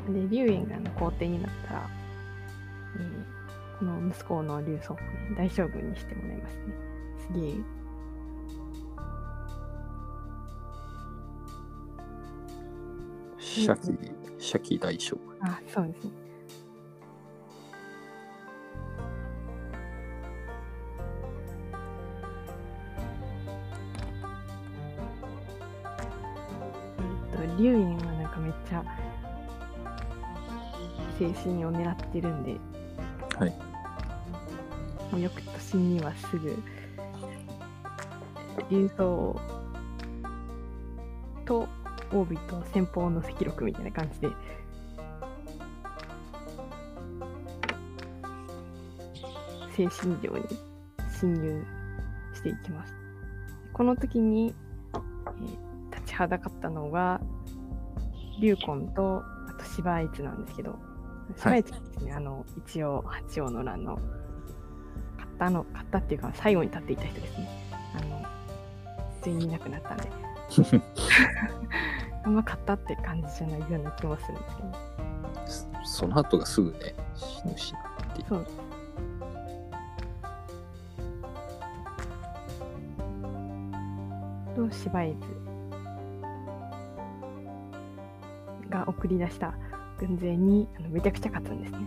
[0.10, 1.90] で、龍炎があの皇帝になったら、
[2.98, 3.42] えー
[3.82, 6.62] この息子の龍尊をね、大将軍にしてもらいますね。
[7.18, 7.54] すげえ。
[13.54, 13.92] シャキ、
[14.40, 15.18] シャキ大将。
[15.42, 16.12] あ、そうですね。
[26.98, 27.02] え
[27.36, 28.86] っと、龍炎はなんかめっちゃ
[31.20, 32.56] 精神を狙ってるんで、
[33.38, 33.50] はい。
[35.12, 36.58] もう翌年にはすぐ、
[38.70, 39.36] 竜装
[41.44, 41.68] と
[42.14, 44.30] 帯と先方の赤録みたいな感じで、
[49.76, 50.44] 精神領に
[51.20, 51.66] 侵入
[52.34, 52.94] していきます。
[53.74, 54.54] この時に、
[54.94, 57.22] えー立ちはだかったのが、
[58.40, 60.80] 龍魂と、あと芝越なんですけど、
[61.38, 64.04] 芝越ですね、あの、一応、八王の乱の、買
[65.26, 67.50] ったの、買ったっていうか、最後に立っていた人ですね。
[67.96, 68.24] あの、
[69.20, 70.10] 普通にいなくなったんで。
[72.24, 74.92] あんま買ったって感じじゃないような気もするんですけど。
[75.84, 77.80] そその後がすぐね、死ぬしな
[78.14, 78.28] っていう。
[78.28, 78.48] そう。
[84.56, 85.18] と芝居図
[88.70, 89.54] が送り出した
[90.00, 91.80] 軍勢にあのめちゃくちゃ勝つんですね。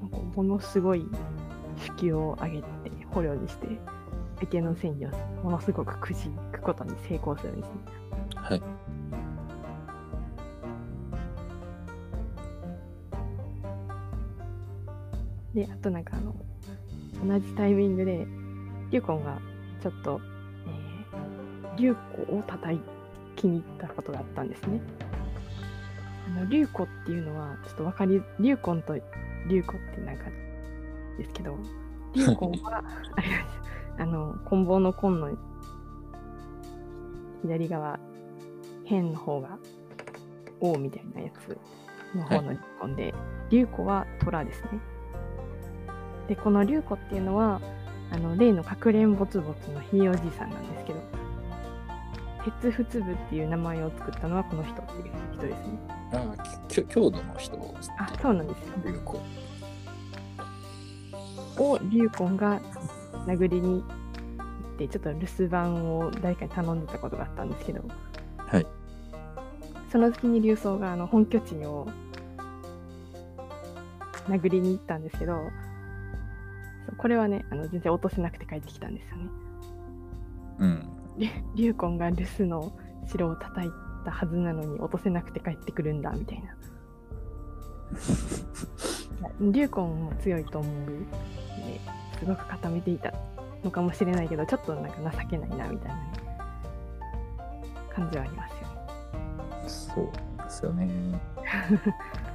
[0.00, 1.06] なんかものすごい
[1.82, 2.66] 手記を上げて
[3.10, 3.66] 捕虜にして
[4.38, 5.10] 相手の戦意を
[5.42, 7.74] ものすごくくじくことに成功するんですね。
[8.34, 8.62] はい。
[15.54, 16.34] で、あとなんかあの、
[17.26, 18.26] 同じタイミングで、
[18.90, 19.38] リュウコンが
[19.82, 20.20] ちょっと、
[20.66, 21.96] えー、リュウ
[22.26, 22.78] コを叩
[23.36, 24.80] きに行ったことがあったんですね。
[26.28, 30.24] あの、リュウコっていうのは、ちょっとわかり、リュウコンとリュウコってなんか、
[31.16, 31.56] ですけど、
[32.14, 32.84] リュウコンは、
[33.16, 33.60] あれなんです
[33.98, 35.30] あの、棍棒の棍の
[37.42, 37.98] 左側、
[38.84, 39.58] 辺の方が、
[40.60, 41.58] 王みたいなやつ
[42.16, 43.14] の方のリュウコンで、
[43.50, 44.68] リュウコは虎ですね。
[46.28, 47.60] で、この龍子っていうのは、
[48.10, 51.00] あの、例のかくれんぼつぼつのひいおじいさんなんですけど、
[52.60, 55.78] 鉄仏部っていう名前を作ったのはこの人っていう人ですね。
[56.12, 57.56] ああ、きょ郷土の人
[57.98, 58.74] あ、そうなんですよ。
[58.84, 59.20] 流行。
[61.58, 62.60] を龍魂が
[63.26, 63.86] 殴りに行
[64.74, 67.82] って、ちょっと留守番を誰かに頼んでたことがあったんですけど、
[68.38, 68.66] はい。
[69.90, 71.88] その時に竜宗があの本拠地を
[74.28, 75.38] 殴りに行ったんですけど、
[76.98, 79.30] これはね、あの全然落とせなくて帰ってきたんですよね。
[80.58, 80.88] うん。
[81.18, 82.72] リ リュウコンが留守の
[83.06, 83.70] 城を叩い
[84.04, 86.56] たはずなのに落とせなくて帰ってくるんだみたいな。
[89.40, 91.06] リュウコンも強いと思う、ね、
[92.18, 93.12] すごく固めていた
[93.64, 96.26] のかもしれないけどちょっとなんか情けないなみたいなね
[97.96, 98.66] 感じはありますよね。
[99.66, 100.10] そう
[100.42, 100.88] ですよね。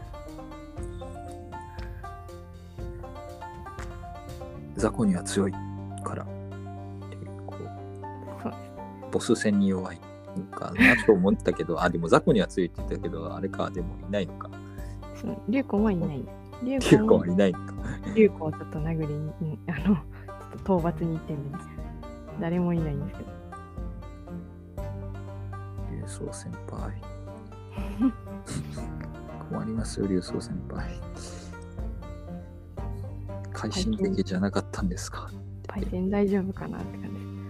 [4.75, 5.51] 雑魚には強い
[6.03, 6.25] から、
[7.11, 7.55] 結構
[9.11, 9.99] ボス戦に弱い
[10.35, 14.49] のかなと思ったけど、あ、でも雑魚には強いって言ったけど、あれか、でもいないのか。
[15.15, 16.23] そのリュウコンはいない。
[16.63, 17.73] リュウっていうかコンはいないのか。
[18.15, 19.99] リュウコンをちょっと殴りに、う んあの、ちょっ
[20.63, 21.63] と討伐に行ってるんで、ね、
[22.39, 23.31] 誰もいないんですけど。
[25.91, 27.01] 竜宗先輩。
[29.49, 30.89] 困りますよ、竜宗先輩。
[33.53, 35.29] 改心的じゃなかったんですか？
[35.67, 37.25] パイセン大丈夫かなって感じです。
[37.25, 37.41] うん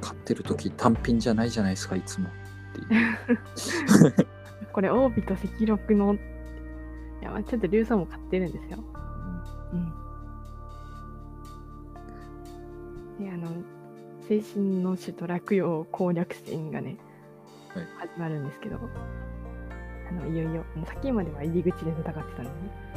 [0.00, 2.28] 勝ってる時単品じゃないじゃないですか、いつも。
[2.84, 4.28] っていう
[4.72, 6.18] これ、オービと赤録の、い
[7.22, 8.78] や、まあちょっと竜さんも買ってるんですよ。
[13.18, 13.24] うん。
[13.24, 13.48] で、あの、
[14.28, 16.96] 精神の首都落葉攻略戦がね、
[17.74, 18.78] はい始まるんですけど、
[20.10, 22.88] あの、いよいよ、もうさっきまでは入り口で戦ってたんでね。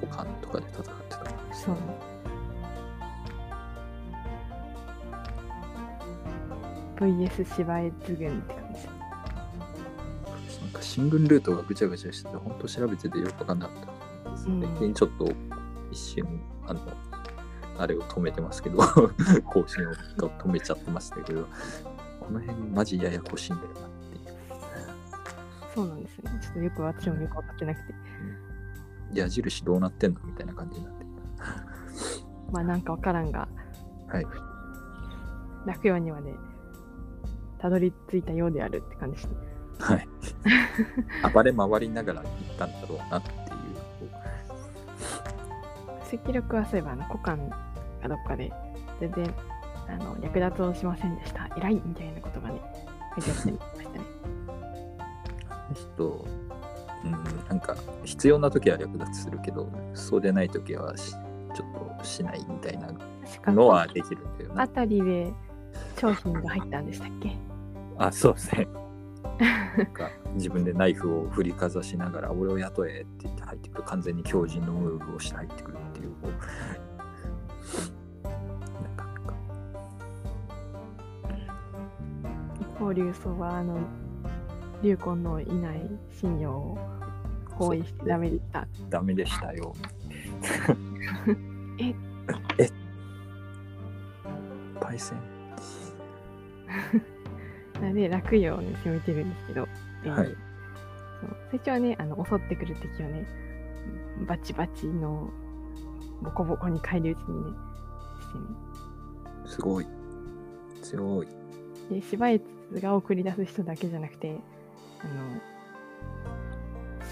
[0.00, 1.76] 股間とかで戦ってたそう
[7.06, 8.86] VS 芝江津軍って感じ。
[10.62, 14.48] なんか進軍ルートがぐちゃぐちゃしてて、本当調べててよくわかんなかったです。
[14.48, 15.32] うん最近ちょっと
[15.90, 16.80] 一瞬、あの、
[17.78, 18.78] あれを止めてますけど、
[19.46, 21.46] 更新を止めちゃってましたけど、
[22.20, 24.38] この辺マジややこしいんだよなっていう。
[25.74, 26.38] そうなんですね。
[26.42, 27.94] ちょっとよく私もよく分かってなくて。
[29.12, 31.06] 矢印どうなってんのみたいな感じになって。
[32.52, 33.48] まあなんか分からんが、
[34.08, 34.26] はい。
[35.64, 36.34] 落葉にまで
[37.58, 39.36] たどり着いたようであるって感じですね。
[39.80, 40.08] はい。
[41.32, 43.38] 暴れ回りながら行ったんだろうなっていう。
[46.20, 47.38] 赤力はそういえばあの股間
[48.00, 48.50] かどっかで
[49.00, 49.34] 全然
[49.88, 51.48] あの略奪をしませんでした。
[51.56, 52.60] 偉いみたいなことがね、
[53.16, 54.00] 書いてあったりしましたね。
[55.50, 56.26] あの人、
[57.04, 57.12] うん、
[57.48, 62.92] なんか必要な時は略奪するけど、そうでない時はしちょっとしないみたいな
[63.52, 64.62] のはできるんだよな。
[64.62, 65.32] あたりで
[66.00, 67.36] 商品が入ったんでしたっけ？
[67.98, 68.68] あ、そうですね。
[69.76, 73.82] なんか自分でナイフを振りかざしながら、俺を雇えって言って入ってくる。
[73.84, 76.10] 完全に強靭のムーブをして入ってくるっていう。
[76.10, 76.30] こう
[78.82, 79.34] なかなか
[82.60, 83.78] 一方、竜祖はあの、
[84.82, 85.90] 竜魂のいない
[86.20, 86.78] 信用を
[87.52, 88.66] 包囲してダメでした。
[88.90, 89.74] ダメでしたよ。
[91.78, 91.94] え
[92.58, 92.70] え
[94.80, 95.18] パイセン
[97.80, 99.68] なので、落葉をね、攻めてるんですけど、
[100.04, 100.26] えーはい。
[100.28, 103.26] そう最初はね、あの襲ってくる敵をね、
[104.26, 105.30] バチバチの
[106.22, 107.50] ボコボコに返り討ちにね、
[108.20, 108.44] してね。
[109.46, 109.86] すごい。
[110.82, 111.28] 強い。
[111.90, 114.36] で、芝越が送り出す人だけじゃなくて、
[115.00, 115.40] あの、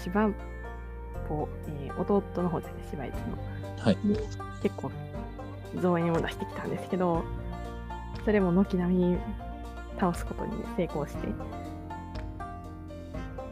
[0.03, 0.29] 芝
[1.27, 3.37] ぽ、えー弟の方ですね、芝越の。
[3.79, 3.97] はい。
[4.03, 4.15] に
[4.61, 4.91] 結構
[5.81, 7.23] 増援を出してきたんですけど、
[8.23, 9.17] それも軒並み
[9.99, 11.27] 倒すことに成功して、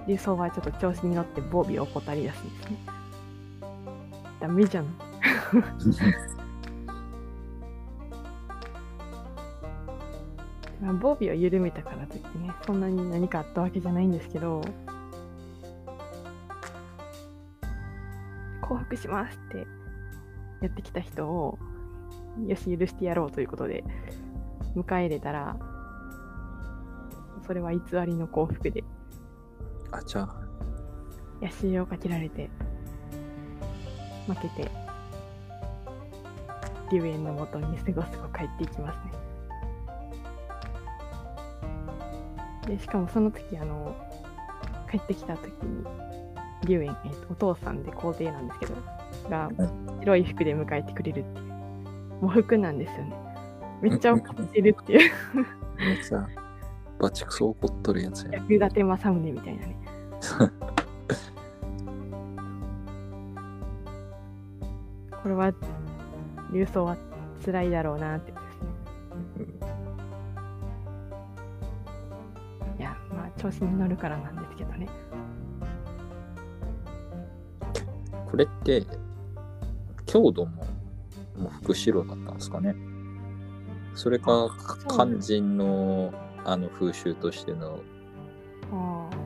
[0.08, 2.78] 竜装はちょっと調子に乗って防備を怠り出すんですね。
[4.40, 4.86] ダメじゃん。
[10.82, 14.62] まあ、防備を緩めたからといってね、そんなに何かあったわけじゃないんですけど、
[18.62, 19.66] 降伏しますって
[20.62, 21.58] やってきた人を、
[22.46, 23.84] よし、許してやろうということで、
[24.76, 25.58] 迎え入れたら、
[27.46, 28.84] それは偽りの降伏で、
[29.92, 30.28] あちゃ
[31.42, 32.50] ヤシをかけられて、
[34.28, 34.72] 負けて、
[36.92, 38.98] 竜炎のもとにすごすご帰っていきます
[42.68, 42.76] ね。
[42.76, 43.96] で、しかもその時、あの、
[44.90, 45.86] 帰ってきた時に、
[46.66, 48.74] 竜炎、えーとお父さんで皇帝なんですけど、
[49.30, 49.52] が
[50.00, 51.46] 白い服で迎えてくれるっていう。
[52.22, 53.16] 喪服なんですよね。
[53.82, 55.12] めっちゃ怒ってるっていう。
[55.78, 56.28] めっちゃ
[57.00, 58.34] バチクソ怒っとるやつや。
[58.34, 59.76] 役立て政宗みたいなね。
[65.24, 65.52] これは、
[66.54, 66.98] 流走は
[67.44, 68.68] 辛いだろうなってやつですね。
[72.78, 74.88] いや、まあ、調子に乗るからなんですけどね。
[78.30, 78.86] これって、
[80.06, 80.66] 強度も
[81.38, 82.76] もう副白だったんですかね。
[83.94, 84.50] それか、
[84.90, 86.14] 肝心の
[86.46, 87.80] あの風習としての。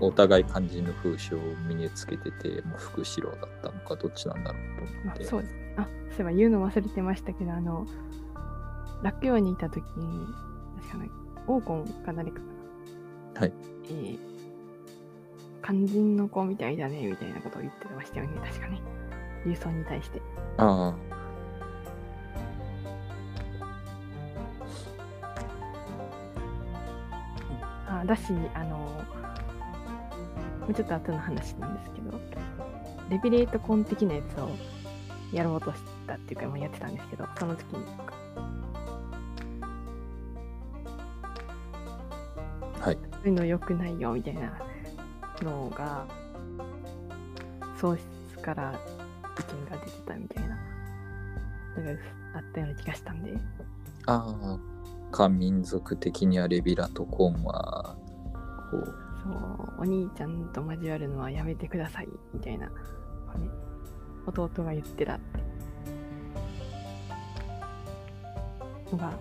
[0.01, 5.23] お互い肝心の風習を身につけてて、もう福四郎だったのか、どっちなんだろうと思って。
[5.23, 5.55] あそうです。
[5.77, 7.85] あ、そういえば言うの忘れてましたけど、あの、
[9.01, 10.27] 落葉にいたときに、
[10.81, 11.11] 確かに、
[11.47, 12.41] 王根か誰かか
[13.35, 13.41] な。
[13.41, 13.53] はい。
[13.85, 14.19] えー、
[15.63, 18.81] 肝心の子みたいだね、みたいなことを言ってましたよね、確かに。
[19.45, 20.21] 流送に対して。
[20.57, 21.18] ああ
[28.09, 32.19] だし、あの、もうちょっと後の話なんですけど、
[33.09, 34.49] レビレートコン的なやつを
[35.31, 37.85] やろうとしたっていうか、まあ、やってたんですけど、その時に、
[42.81, 42.97] あ、はい。
[43.11, 44.59] そういうの良くないよみたいな
[45.43, 46.07] のが、
[47.79, 48.73] 喪失から
[49.37, 50.57] 意見が出てたみたいな、
[51.77, 51.91] のが
[52.35, 53.37] あったような気がしたんで、
[54.07, 54.68] ああ、
[55.19, 57.97] 漢民族的にはレビラとコンは、
[58.71, 58.85] こう、
[59.21, 62.73] そう、お兄ちゃんと交わるのはやめてくださいみたいな、ね、
[64.25, 65.39] 弟が言ってたって。
[68.93, 69.11] のが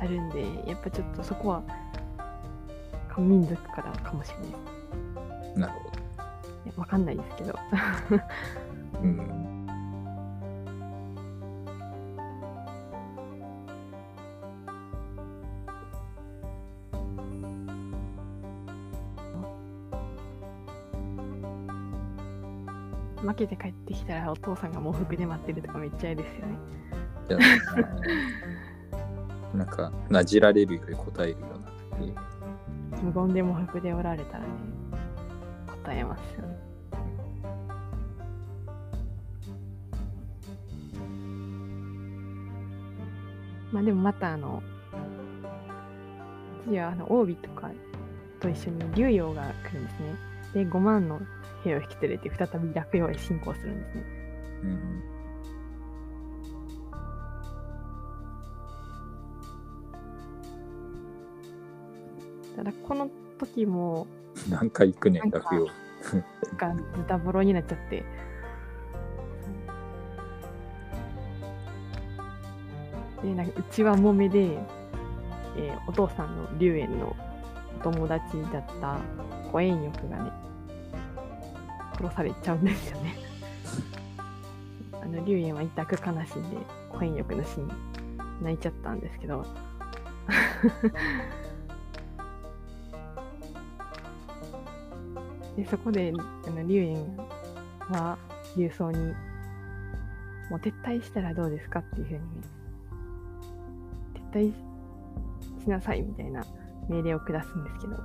[0.00, 1.62] あるんで、やっぱちょっとそこは
[3.06, 5.58] 漢民族からかもしれない。
[5.60, 5.90] なるほ
[6.70, 6.80] ど。
[6.80, 7.58] わかんないですけど。
[9.02, 9.45] うん。
[23.36, 26.58] けて帰ってきたらお父さんが喪服で待ってるとかめっちゃ嫌ですよね。
[27.28, 27.38] いや
[29.54, 33.02] なんか、なじられるより答えるような。
[33.02, 34.46] 無言で喪服でおられたらね、
[35.84, 36.56] 答えますよね。
[43.72, 44.62] まあでもまたあの、
[46.64, 47.70] 次はあの、オービとか
[48.40, 50.64] と一緒に竜陽が来るんですね。
[50.64, 51.20] で、5万の
[51.64, 54.04] 兵を引き連れて再び落葉へ侵攻するんですね。
[54.62, 55.02] うん。
[62.56, 64.06] ただこの時も、
[64.48, 65.86] 何回行くねん、なんか落葉。
[66.56, 68.04] がズタボロになっちゃって。
[73.22, 74.58] で、なんかうちはもめで、
[75.56, 77.16] えーお父さんの龍炎の
[77.80, 78.98] お友達だった
[79.52, 80.30] 小円翼がね、
[81.98, 83.16] 殺されちゃうんですよね。
[84.92, 86.56] あの、龍炎は痛く悲しんで、
[86.90, 87.68] 小円翼の死に
[88.42, 89.46] 泣いちゃったんですけど、
[95.56, 96.12] でそこで
[96.46, 97.16] あの龍炎
[97.90, 98.18] は
[98.56, 98.98] 竜僧に
[100.50, 102.20] もう撤退したらどうですかっていうふうに
[104.32, 104.54] 撤退
[105.62, 106.44] しなさいみたいな
[106.88, 107.96] 命令を下すんですけど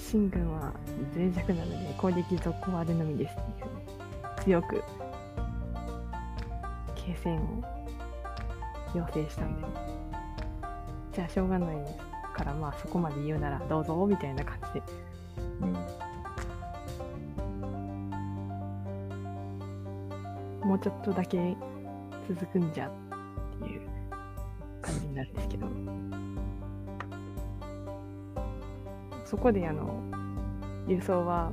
[0.00, 0.72] 秦軍は
[1.14, 4.82] 脆弱なので攻撃続行あるのみですっていうふうに強く
[6.94, 7.62] 継戦を
[8.94, 9.66] 要請したんで。
[11.12, 11.76] じゃあしょうがない
[12.34, 14.82] からまあそこまで言うならどうぞみたいな感じで。
[15.60, 15.72] うん。
[20.68, 21.56] もうちょっとだけ
[22.28, 22.92] 続くんじゃっ
[23.62, 23.80] ていう
[24.80, 26.19] 感じになるんですけど。
[29.30, 30.02] そこであの
[30.88, 31.52] 輸送は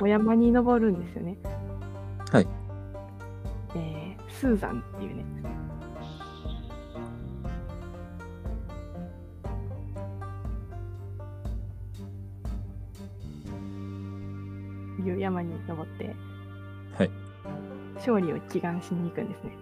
[0.00, 1.36] お山に登るんですよね
[2.32, 2.48] はい
[3.76, 5.24] えー、スーザンっていうね
[15.06, 16.16] いう山に登って
[16.96, 17.10] はい。
[17.94, 19.52] 勝利を祈願しに行くんですね。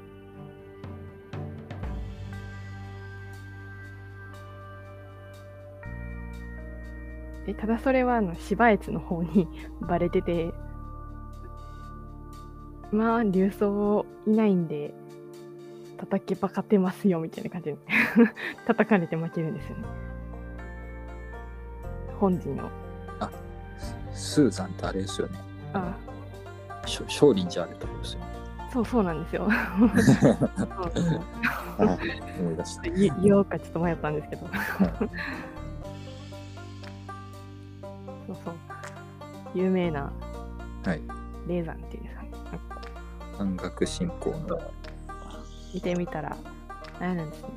[7.47, 9.49] でただそれはあの芝越の方に
[9.81, 10.53] バレてて
[12.91, 14.93] まあ竜僧いないんで
[15.97, 17.77] 叩けば勝てますよみたいな感じで
[18.67, 19.85] 叩かれて負けるんですよね。
[22.19, 22.71] 本陣の。
[24.13, 25.39] スーザンってあれですよね。
[25.75, 25.95] あ
[26.87, 28.27] しょ少林寺あるところですよね。
[28.73, 29.47] そうそうなんですよ。
[29.51, 29.61] あ
[32.41, 32.83] 思い出した。
[32.83, 34.47] 言言おうかちょっと迷ったんですけど。
[39.57, 40.13] 有名な
[40.85, 41.01] はい。
[41.49, 42.31] 霊山っていうんですかね。
[42.31, 42.83] なんか
[43.39, 44.61] 山岳信仰の。
[45.73, 46.37] 見てみたら、
[47.01, 47.49] あれなんですね。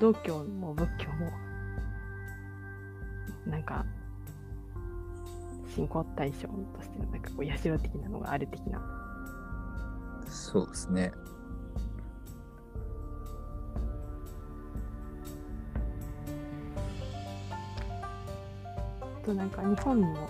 [0.00, 1.30] 道教も仏教も、
[3.46, 3.84] なんか、
[5.72, 8.80] 信仰対象としてのなんかこう社的なのがある的な。
[10.26, 11.12] そうですね。
[19.30, 20.28] となんか日本にも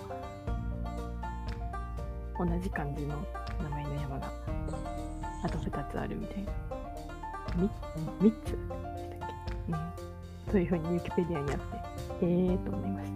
[2.38, 3.16] 同じ感じの
[3.62, 4.32] 名前の山が
[5.42, 6.53] あと2つあるみたいな。
[8.20, 10.53] み3つでしたっけうん。
[10.53, 11.59] そういうふうにウィキペディアにあっ
[12.20, 13.12] て、へえーと思いまし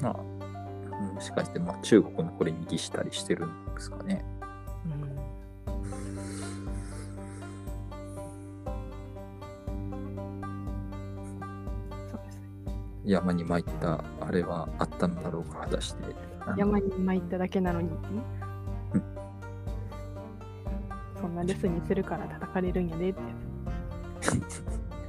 [0.00, 0.06] た。
[0.06, 4.24] まあ、もしかして、まあ、中国のこれに擬したりしてるんですかね。
[13.10, 16.14] 山に巻いたあれはあったのだろうか、果たして。
[16.56, 18.22] 山に巻いただけなのにってね
[18.94, 19.02] うん。
[21.20, 23.26] そんな留守にするから叩かれるんやでってや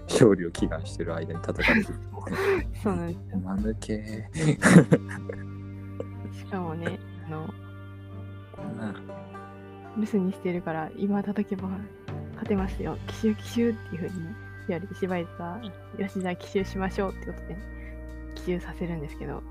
[0.10, 1.86] 勝利を祈願してる間に戦ってる。
[1.86, 1.94] つ。
[2.84, 3.40] そうなんですよ。
[3.40, 4.30] 間抜け。
[6.34, 7.54] しかもね、あの、
[8.56, 8.94] こんな
[9.98, 11.70] 留守にしてるから、今叩けば
[12.34, 12.98] 勝てますよ。
[13.08, 14.36] 奇襲奇襲っていう風にね、
[14.68, 15.60] 言われてしばいた、
[15.98, 17.58] よし、じゃあ奇襲しましょうってことで、
[18.46, 19.42] 奇襲させるんですけど、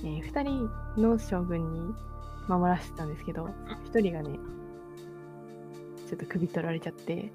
[0.00, 0.70] えー、2人
[1.00, 1.94] の将軍に
[2.48, 3.48] 守らせてたんですけど、
[3.92, 4.38] 1人がね、
[6.08, 7.30] ちょっと首取られちゃって、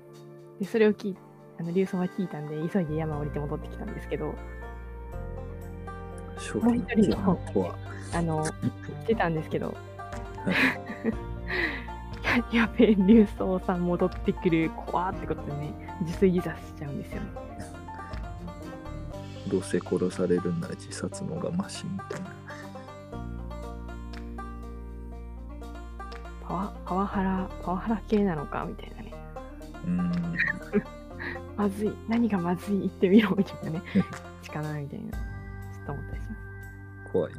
[0.59, 1.17] でそれを聞い
[1.57, 4.33] あの、竜尊が聞いたんで、急いで山降りて戻ってきたんですけど、
[6.35, 7.39] 勝もう一人の。
[8.13, 8.51] あの、し
[9.07, 9.75] てたんですけど、
[12.51, 17.27] や やべえ、竜宗さん戻ってくる、怖ってことでね、自炊自殺しちゃうんですよね。
[19.47, 22.27] どうせ殺されるんなら自殺の方がマシみたいな。
[26.47, 29.13] パワパワハラ、パワハラ系なのかみたいなね。
[29.85, 30.35] うーん。
[31.57, 33.81] まずい、何がまずい言ってみろみたいなね。
[34.41, 35.11] しかないみたいな。
[35.11, 35.19] ちょ
[35.83, 37.11] っと思ったりします。
[37.11, 37.33] 怖い。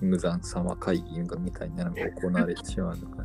[0.00, 3.24] 無残様会議がみたいなのが行われてしまうのか。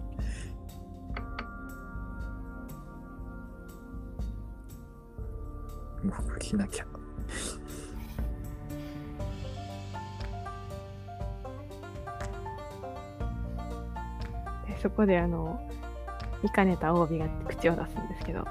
[6.03, 6.92] もう起きなきゃ。
[14.83, 15.65] そこであの、
[16.43, 18.45] 見かねた OB が口を出すんですけど、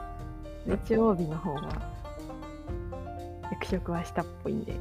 [0.66, 1.68] うち OB の方が、
[3.50, 4.74] 役職は下っぽいんで、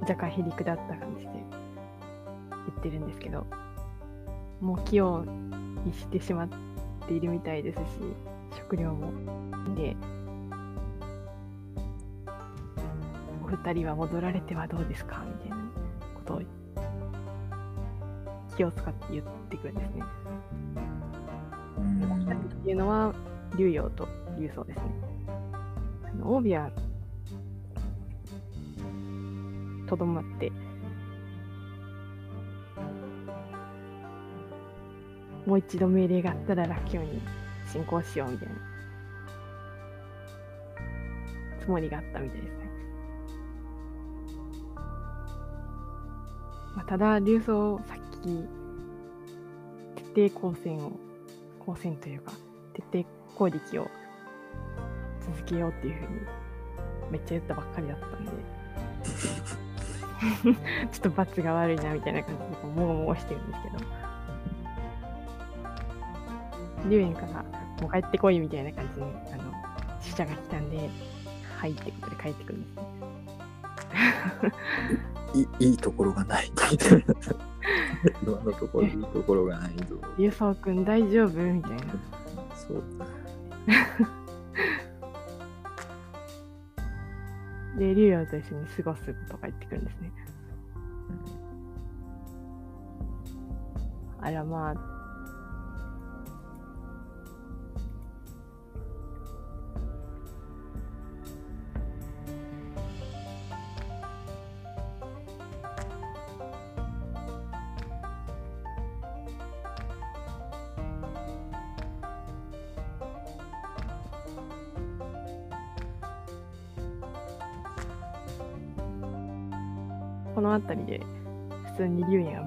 [0.00, 1.42] 若干へりくだった感じで言
[2.78, 3.46] ってるんですけど、
[4.62, 5.26] もう気を
[5.86, 6.48] 逸してしまっ
[7.06, 7.82] ているみたいですし、
[8.56, 9.12] 食料も。
[9.74, 9.94] で、
[13.44, 15.22] お二人は戻られてはどうですか？
[15.26, 15.34] み
[16.30, 16.42] ことを
[18.56, 20.04] 気を使って言ってくるんですね。
[21.78, 22.30] うーん。
[22.30, 23.14] っていうのは、
[23.56, 24.08] 竜陽と
[24.38, 24.82] 竜宗ですね。
[26.04, 26.70] あの、オービは、
[29.86, 30.52] とどまって、
[35.46, 37.20] もう一度命令があったら楽教に
[37.72, 38.54] 進行しようみたいな
[41.60, 42.69] つもりがあったみたいですね。
[46.90, 48.48] ただ、竜宗さっき、
[50.12, 50.98] 徹底抗戦を、
[51.60, 52.32] 抗戦というか、
[52.74, 53.88] 徹底攻撃を
[55.20, 56.20] 続けようっていうふうに、
[57.12, 58.32] めっちゃ言ったばっかりだったんで、
[60.90, 63.68] ちょっと罰が悪いなみたいな感じでこう、もごもごしてるんですけ
[66.88, 67.44] ど、龍炎から、
[67.82, 69.44] もう帰ってこいみたいな感じで、あの、
[70.00, 70.90] 使者が来たんで、
[71.56, 72.82] はいってことで帰ってくるんですね。
[75.34, 76.50] い いいところがない。
[78.22, 79.96] 今のところいいところがないぞ。
[80.18, 81.30] 竜宗くん大丈夫？
[81.40, 81.78] みたいな。
[82.54, 82.82] そう。
[87.78, 90.12] で、竜陽と一緒に過ごすとか言ってくるんですね。
[94.20, 94.74] あら、まあ、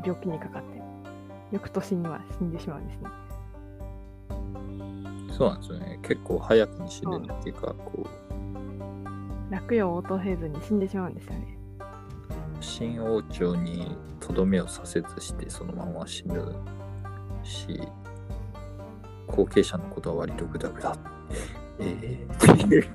[0.06, 0.82] 病気にかかって、
[1.52, 3.10] 翌年には死んでしまうんですね。
[5.38, 6.00] そうなんですよね。
[6.04, 8.08] 結構早くに死ぬっていうか、こ
[9.50, 11.58] 落葉を落とせずに死んでしまうんですよね。
[12.60, 16.56] う、新王朝にとどめをさせずしてそのまま死ぬ
[17.44, 17.82] し、
[19.28, 20.96] 後継者のことは割とグダグダ。
[21.80, 22.88] ええー、っていう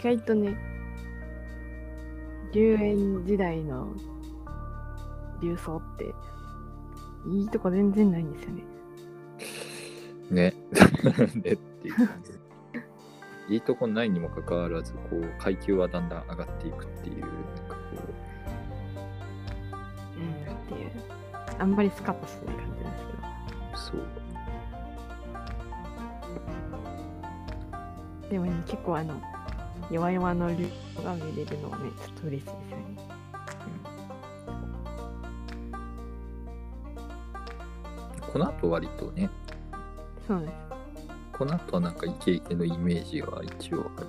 [0.00, 0.56] 意外とね、
[2.54, 3.94] 龍炎時代の
[5.42, 6.14] 流装って、
[7.28, 8.62] いいとこ全然ないんですよね。
[10.30, 10.54] ね。
[11.36, 12.38] ねっていう感じで。
[13.50, 17.30] いいとこないにもかかわらず、こう、階級はだんだん上がっていくっていう、なん
[17.68, 17.80] かこ
[20.16, 20.54] うん。
[20.54, 20.90] っていう。
[21.58, 23.98] あんまりスカッとしてない感じなんですけど。
[23.98, 24.02] う、
[28.22, 28.30] そう。
[28.30, 29.20] でも、ね、結構あの、
[29.90, 30.68] 弱々の竜
[31.02, 32.96] が見れるのはね、ちょっと嬉しいですよね。
[38.32, 39.28] この後割とね、
[40.28, 40.52] そうです。
[41.32, 44.06] この後はなんかイケイケのイメージが一応ある。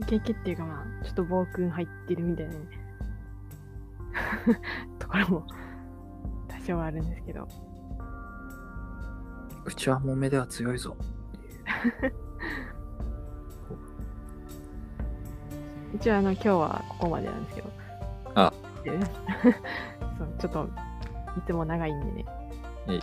[0.00, 2.60] イケイケっていうかまあ、ちょっと暴君入ってるみたいなね、
[4.98, 5.46] ところも
[6.48, 7.46] 多少はあるんですけど。
[9.66, 10.96] うちはもめでは強いぞ。
[15.94, 17.70] 一応あの、今日はここまでなんですけど。
[18.34, 18.52] あ
[18.84, 18.90] で
[20.18, 20.68] そう、ちょっと、
[21.38, 22.24] いつも長いんでね、
[22.88, 23.02] えい、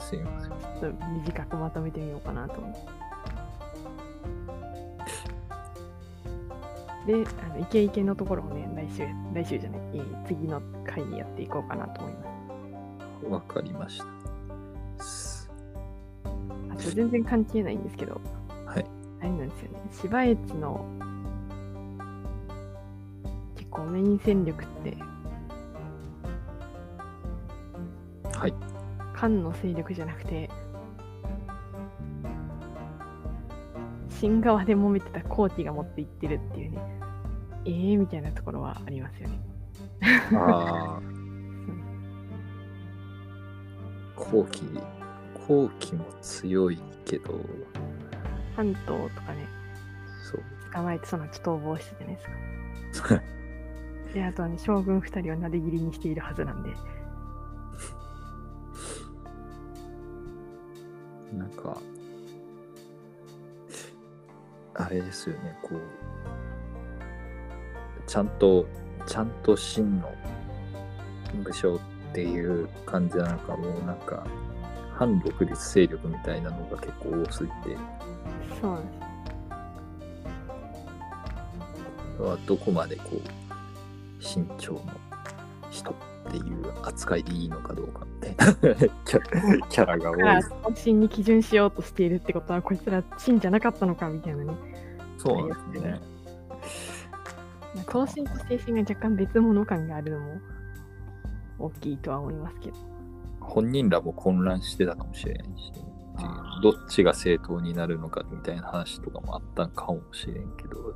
[0.00, 0.50] すいません。
[0.50, 2.98] ちょっと短くまとめてみようかなと思って。
[7.06, 12.22] で、あのイケイケのところをね、来週、来週じゃない、えー次の回にやっていこうかなと思いま
[13.22, 13.26] す。
[13.26, 14.02] わかりまし
[14.98, 15.04] た。
[15.04, 15.50] す
[16.70, 18.20] あと全然関係ないんですけど、
[18.66, 18.84] はい。
[19.20, 20.84] あれなんですよね、芝越の
[23.84, 24.96] メイン戦力って、
[28.36, 28.54] はい。
[29.12, 30.48] 漢の勢力じゃなくて、
[34.08, 36.78] 新側で揉めてた後期が持っていってるっていうね、
[37.64, 39.40] えーみたいなところはありますよね。
[40.34, 41.82] ああ、うん。
[44.14, 44.62] 後期、
[45.46, 47.40] 後期も強いけど、
[48.56, 49.46] 関東とかね、
[50.30, 50.42] そう。
[50.74, 53.24] 捕まえてその後逃亡してたじゃない
[54.14, 56.70] であと将軍二人をなで切りにしているはずなんで、
[61.32, 61.80] なんか、
[64.74, 65.80] あれですよね、こう、
[68.06, 68.66] ちゃんと、
[69.06, 70.10] ちゃんと真の
[71.44, 71.80] 武将っ
[72.14, 74.26] ていう感じなのか、もうなんか、
[74.94, 77.76] 反独立勢力みたいなのが結構多すぎて、
[78.60, 78.82] そうで
[82.16, 82.22] す。
[82.22, 83.47] はどこまでこう、
[84.20, 84.82] 慎重の
[85.70, 85.94] 人っ
[86.30, 88.46] ていう扱いでいいのかどうかみたいな
[89.04, 94.52] キャラが多い方針に基準しようとしているってことは、こいつら真じゃなかったのかみたいなね。
[95.16, 96.00] そうなんですね。
[97.74, 100.40] まあ等身と精神が若干別物感があるのも
[101.58, 102.76] 大きいとは思いますけど。
[103.40, 105.72] 本人らも混乱してたかもしれないし、
[106.16, 110.94] あどっちが正当になるのかみたいな話とかもあったんかもしれんけど、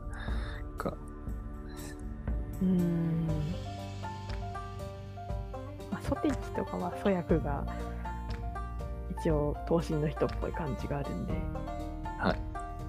[2.63, 3.27] うーん。
[5.91, 7.65] まあ、ソテチとかは粗役が
[9.21, 11.35] 一応等身の人っぽい感じがあるんで、
[12.19, 12.39] はい。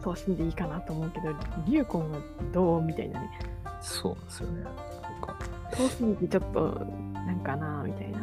[0.03, 1.29] 等身でいいかなと思うけど、
[1.65, 2.19] リュウコンは
[2.53, 3.29] どうみたいなね。
[3.81, 4.65] そうなんですよね。
[5.71, 8.19] 等身ってちょっとなんかなみたいな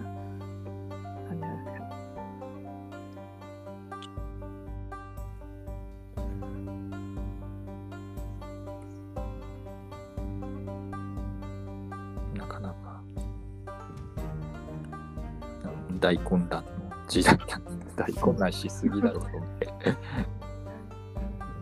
[16.01, 16.71] 大混乱の
[17.09, 17.61] 時代だ。
[17.97, 19.69] 大混乱しすぎだろうと思って。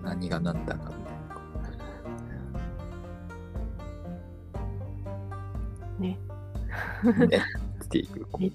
[0.02, 0.90] 何が何だか
[5.98, 6.18] ね。
[7.02, 7.12] な。
[7.26, 7.42] ね。
[7.84, 8.38] っていう。
[8.38, 8.50] ね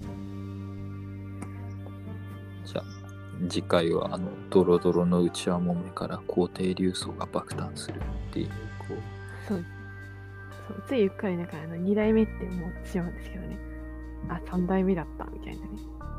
[2.64, 2.84] じゃあ、
[3.48, 8.54] 次回はあの、ドロドロの内輪もめから皇帝流層が爆誕するっていう、こ
[8.90, 9.64] う、そう
[10.68, 13.73] そうついうっかりなんかあの2代目って思ってしまうんですけどね。
[14.28, 15.68] あ、3代目だったみたいなね。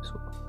[0.03, 0.44] そう。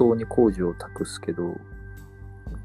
[0.00, 1.54] 僧に工事を託すけど、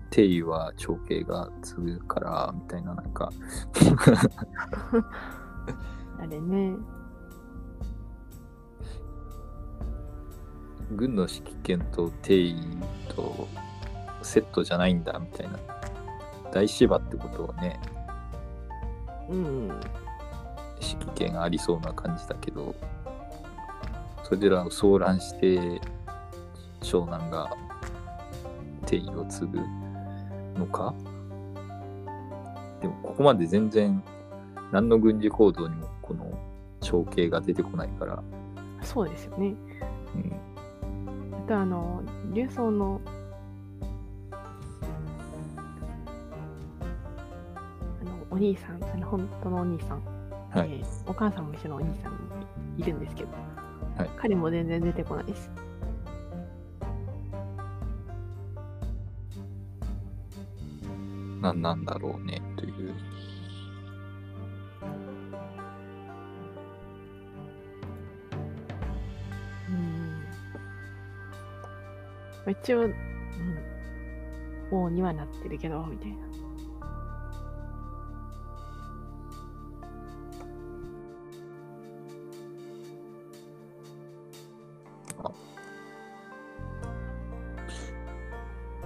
[0.10, 3.30] 定位は長兄が継ぐから、みたいな、なんか、
[6.18, 6.78] あれね。
[10.96, 12.56] 軍の指揮権と定位
[13.10, 13.50] と
[14.22, 15.60] セットじゃないんだ、みたいな。
[16.54, 17.82] 大芝ってことはね、
[19.30, 19.68] うん。
[20.80, 22.74] 指揮権ありそうな感じだけど、
[24.24, 25.82] それらを騒乱して、
[26.88, 27.50] 長男が
[28.86, 29.60] 定位を継ぐ
[30.58, 30.94] のか？
[32.82, 34.04] でも、ここまで全然、
[34.72, 36.38] 何の軍事行動にもこの
[36.82, 38.24] 長兄が出てこないから、
[38.84, 39.56] そうですよね。
[40.16, 40.32] うん、
[41.46, 43.02] あとあの、竜宗の、
[44.32, 44.36] あ
[48.06, 50.04] の、お兄さん、あの、本当のお兄さん、
[50.52, 50.70] はい。
[50.72, 52.14] えーお母さんも一緒のお兄さん
[52.78, 53.30] いるんですけど、
[53.98, 54.10] はい。
[54.18, 55.50] 彼も全然出てこないです。
[61.46, 62.96] 何なんだろうね、という。
[69.70, 70.24] うん。
[70.24, 70.30] ま
[72.48, 72.96] あ一応、うん、
[74.72, 76.16] 王にはなってるけど、みたいな。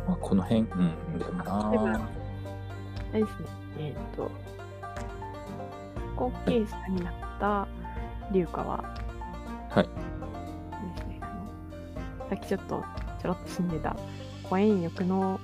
[0.05, 0.67] まあ、この辺、うん、
[1.19, 2.18] でもな、
[3.11, 3.45] あれですね、
[3.79, 4.31] えっ、と、
[6.15, 7.67] 後継者になった
[8.31, 8.83] 龍華は、
[9.69, 9.83] はい。
[9.83, 12.83] ですね、あの、さっきちょっと
[13.21, 13.95] ちょろっと死んでた、
[14.49, 15.39] 護遠翼の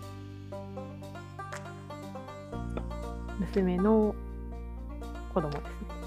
[3.39, 4.15] 娘の
[5.33, 6.04] 子供ですね。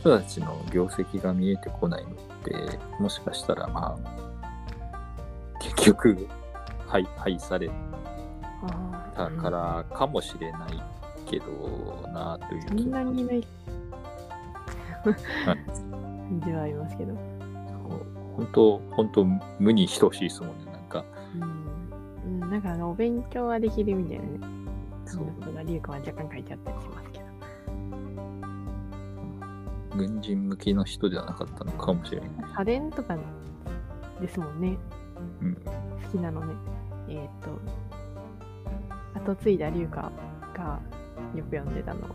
[0.00, 6.26] 人たちの業績が見えてこないのって、もしかしたらまあ、結局、
[6.86, 7.70] 廃廃され
[8.62, 10.82] あたからかもしれない
[11.26, 11.46] けど
[12.12, 13.46] なというそんなにいない
[15.04, 15.56] はい
[16.28, 17.14] 感じはありますけど。
[18.36, 19.24] 本当本当
[19.58, 24.30] 無に等しいですもんねなんかうん、うんなんかあの、お勉強はできるみたいなね。
[25.04, 26.99] そそんなことが龍華は若干書いてあったりします。
[29.96, 33.18] 軍人向きの人ではなかったのかもしれない家電とか
[34.20, 34.76] ですもんね。
[35.40, 36.54] うん好きなのね。
[37.08, 37.30] えーっ、
[39.14, 40.10] と、後継いだ龍華
[40.54, 40.80] が
[41.34, 42.08] よく読んでたのは、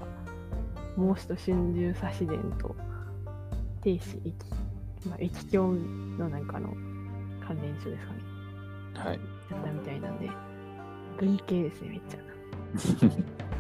[0.95, 1.55] 孟子と春
[1.91, 2.75] 秋差し伝と、
[3.81, 4.33] 定子駅、
[5.07, 6.69] まあ、駅教のなんかの
[7.45, 8.19] 関連書ですかね。
[8.95, 9.19] はい
[9.49, 10.29] だったみたいなんで、
[11.19, 12.19] 文系ですね、めっちゃ。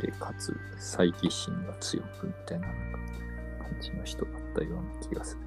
[0.00, 5.46] でかつ猜疑心が強くみたいな感じの人だったような気がする。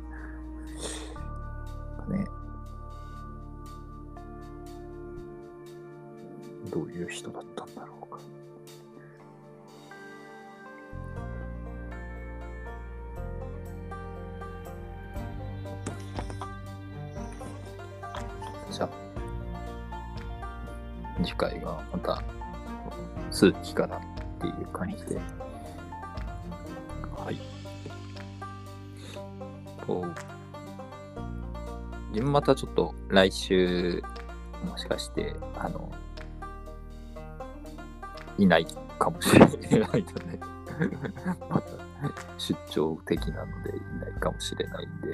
[2.18, 2.26] ね。
[6.72, 8.20] どういう人だったんだろうか。
[18.72, 18.90] じゃあ
[21.24, 22.24] 次回はまた
[23.32, 24.02] 数期から
[24.40, 25.20] っていう感じで。
[27.16, 27.40] はい。
[29.86, 30.06] と、
[32.12, 34.02] 自分またちょっと来週、
[34.64, 35.92] もしかして、あの、
[38.38, 38.68] いない
[38.98, 40.40] かもしれないので、
[41.50, 41.72] また
[42.38, 45.08] 出張的なのでいないかもしれないんで、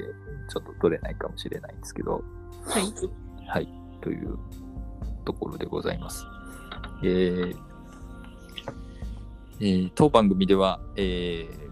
[0.48, 2.22] ちょっと取れないかもしれないんですけど、
[2.66, 2.82] はい。
[3.48, 3.68] はい、
[4.00, 4.38] という
[5.24, 6.24] ところでございます。
[7.02, 7.75] えー
[9.60, 11.66] えー当番組では、えー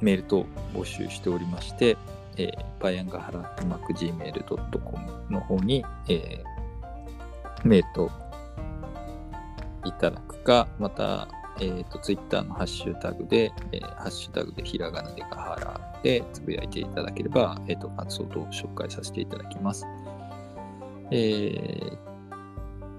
[0.00, 1.98] メールと募集しておりまして、
[2.38, 6.50] えー、バイアンガハラットマーク Gmail.com の方に、えー
[7.68, 8.10] メールと
[9.84, 11.28] いただくか、また、
[11.60, 19.86] えー、とツイッターのハッシュタグで、えーハッシュタグでひらがなでガハラでつぶやいていただければ、えー、と感想等を紹介させていただきます。
[21.10, 21.98] えー、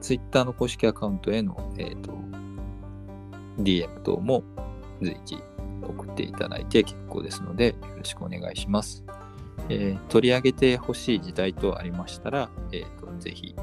[0.02, 2.21] ツイッターの公式アカウントへの、えー、と
[3.64, 4.44] DM 等も
[5.02, 5.38] 随時
[5.82, 9.04] 送っていただいて結構ですのでよろしくお願いします。
[9.70, 13.56] えー取り上げてほしい時代等ありましたら、えー、とぜひ、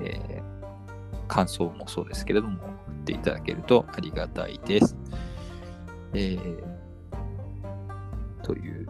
[0.00, 0.56] えー
[1.28, 4.96] 感想もそうですけれども、送っていただけるとありがたいです。
[6.14, 6.76] えー
[8.44, 8.86] という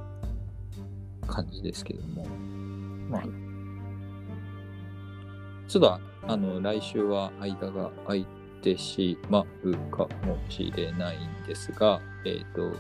[1.27, 2.27] 感じですけれども、
[3.09, 3.31] まあ、はい
[5.69, 8.27] ちょっとあの来週は間が空い
[8.63, 12.73] てしまうかもしれないんですが、えっ、と、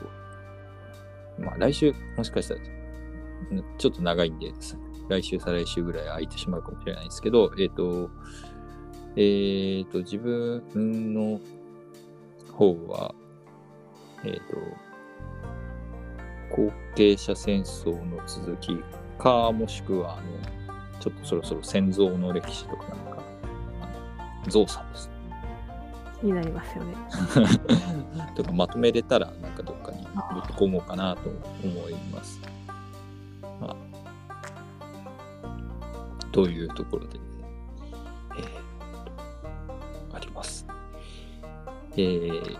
[1.42, 2.60] まあ来週もしかしたら
[3.78, 8.10] ちょっと長いんでですね、来週再来週ぐらい空いてしまうかもしれないですけど、えっ、と、
[9.16, 11.40] えっ、と、自分の
[12.52, 13.14] 方は、
[14.24, 14.56] えっ、と、
[16.54, 18.76] 後継者戦争の続き
[19.18, 23.22] か、もしくは、あの、ちょっとそろそろ戦争の歴史とかなんか、
[23.80, 23.86] あ
[24.44, 25.15] のゾウさんですね。
[26.20, 26.96] 気になりますよね。
[28.34, 30.12] とかまとめれたら、なんかどっかにぶっ
[30.56, 31.30] 込もうかなと
[31.62, 32.40] 思います。
[33.60, 33.76] まあ、
[36.32, 37.18] というところで、
[38.38, 40.66] えー、あります。
[41.92, 42.58] えー、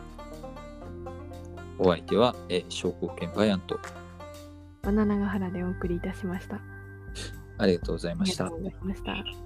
[1.79, 3.79] お相手は、えー、商工研バヤンと、
[4.83, 6.61] バナナガ原でお送りいたしました。
[7.59, 8.89] ありがとうございましたありがとう。
[8.89, 9.46] ございました。